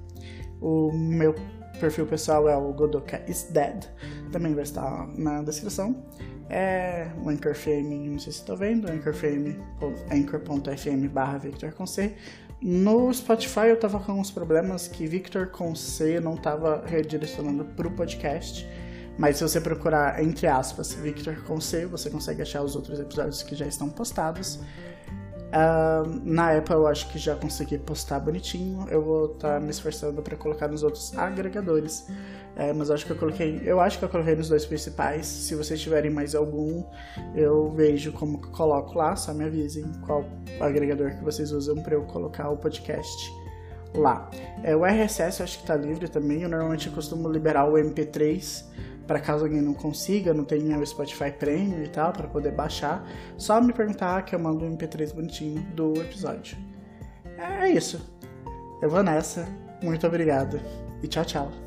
O 0.61 0.91
meu 0.91 1.33
perfil 1.79 2.05
pessoal 2.05 2.47
é 2.47 2.55
o 2.55 2.71
Godoka 2.73 3.23
is 3.27 3.47
Dead. 3.51 3.85
Também 4.31 4.53
vai 4.53 4.63
estar 4.63 5.07
na 5.17 5.41
descrição. 5.41 6.05
É 6.49 7.07
o 7.23 7.29
Anchor 7.29 7.55
FM, 7.55 8.09
não 8.11 8.19
sei 8.19 8.31
se 8.31 8.39
estão 8.39 8.55
vendo, 8.55 8.87
anchor.fm 8.87 9.57
anchor 10.11 11.09
barra 11.09 11.37
Victor 11.39 11.71
com 11.73 11.87
C. 11.87 12.15
No 12.65 13.13
Spotify 13.13 13.67
eu 13.67 13.77
tava 13.77 13.99
com 13.99 14.13
uns 14.13 14.31
problemas 14.31 14.87
que 14.87 15.05
Victor 15.05 15.47
com 15.47 15.75
C 15.75 16.21
não 16.21 16.37
tava 16.37 16.81
redirecionando 16.85 17.65
pro 17.65 17.91
podcast. 17.91 18.65
Mas 19.17 19.35
se 19.35 19.43
você 19.43 19.59
procurar, 19.59 20.23
entre 20.23 20.47
aspas, 20.47 20.93
Victor 20.93 21.43
com 21.43 21.59
C, 21.59 21.85
você 21.85 22.09
consegue 22.09 22.41
achar 22.41 22.63
os 22.63 22.73
outros 22.73 23.01
episódios 23.01 23.43
que 23.43 23.53
já 23.53 23.67
estão 23.67 23.89
postados. 23.89 24.59
Uh, 25.53 26.19
na 26.23 26.57
Apple 26.57 26.73
eu 26.73 26.87
acho 26.87 27.07
que 27.09 27.19
já 27.19 27.35
consegui 27.35 27.77
postar 27.77 28.19
bonitinho. 28.19 28.87
Eu 28.89 29.03
vou 29.03 29.25
estar 29.33 29.53
tá 29.53 29.59
me 29.59 29.69
esforçando 29.69 30.19
para 30.23 30.35
colocar 30.35 30.67
nos 30.67 30.81
outros 30.81 31.15
agregadores. 31.15 32.07
É, 32.55 32.73
mas 32.73 32.89
acho 32.89 33.05
que 33.05 33.11
eu 33.11 33.15
coloquei. 33.15 33.61
Eu 33.63 33.79
acho 33.79 33.99
que 33.99 34.05
eu 34.05 34.09
coloquei 34.09 34.35
nos 34.35 34.49
dois 34.49 34.65
principais. 34.65 35.27
Se 35.27 35.53
vocês 35.53 35.79
tiverem 35.79 36.09
mais 36.09 36.33
algum, 36.33 36.83
eu 37.35 37.69
vejo 37.69 38.11
como 38.13 38.41
coloco 38.51 38.97
lá. 38.97 39.15
Só 39.15 39.31
me 39.31 39.43
avisem 39.45 39.85
qual 40.05 40.25
agregador 40.59 41.11
que 41.17 41.23
vocês 41.23 41.51
usam 41.51 41.75
para 41.83 41.93
eu 41.93 42.01
colocar 42.03 42.49
o 42.49 42.57
podcast 42.57 43.31
lá. 43.93 44.29
É, 44.63 44.75
o 44.75 44.83
RSS 44.83 45.39
eu 45.39 45.43
acho 45.43 45.57
que 45.57 45.63
está 45.63 45.75
livre 45.75 46.07
também. 46.07 46.41
Eu 46.41 46.49
normalmente 46.49 46.89
costumo 46.89 47.29
liberar 47.29 47.65
o 47.65 47.73
MP3 47.73 48.65
para 49.07 49.19
caso 49.19 49.45
alguém 49.45 49.61
não 49.61 49.73
consiga, 49.73 50.33
não 50.33 50.45
tenha 50.45 50.77
o 50.77 50.85
Spotify 50.85 51.31
Premium 51.31 51.83
e 51.83 51.87
tal, 51.87 52.13
para 52.13 52.27
poder 52.27 52.51
baixar. 52.51 53.05
Só 53.37 53.61
me 53.61 53.73
perguntar 53.73 54.23
que 54.23 54.33
eu 54.35 54.39
mando 54.39 54.65
um 54.65 54.77
MP3 54.77 55.13
bonitinho 55.13 55.61
do 55.75 55.93
episódio. 56.01 56.57
É 57.37 57.69
isso. 57.69 57.99
Eu 58.81 58.89
vou 58.89 59.03
nessa. 59.03 59.47
Muito 59.81 60.07
obrigado 60.07 60.59
e 61.01 61.07
tchau, 61.07 61.25
tchau. 61.25 61.62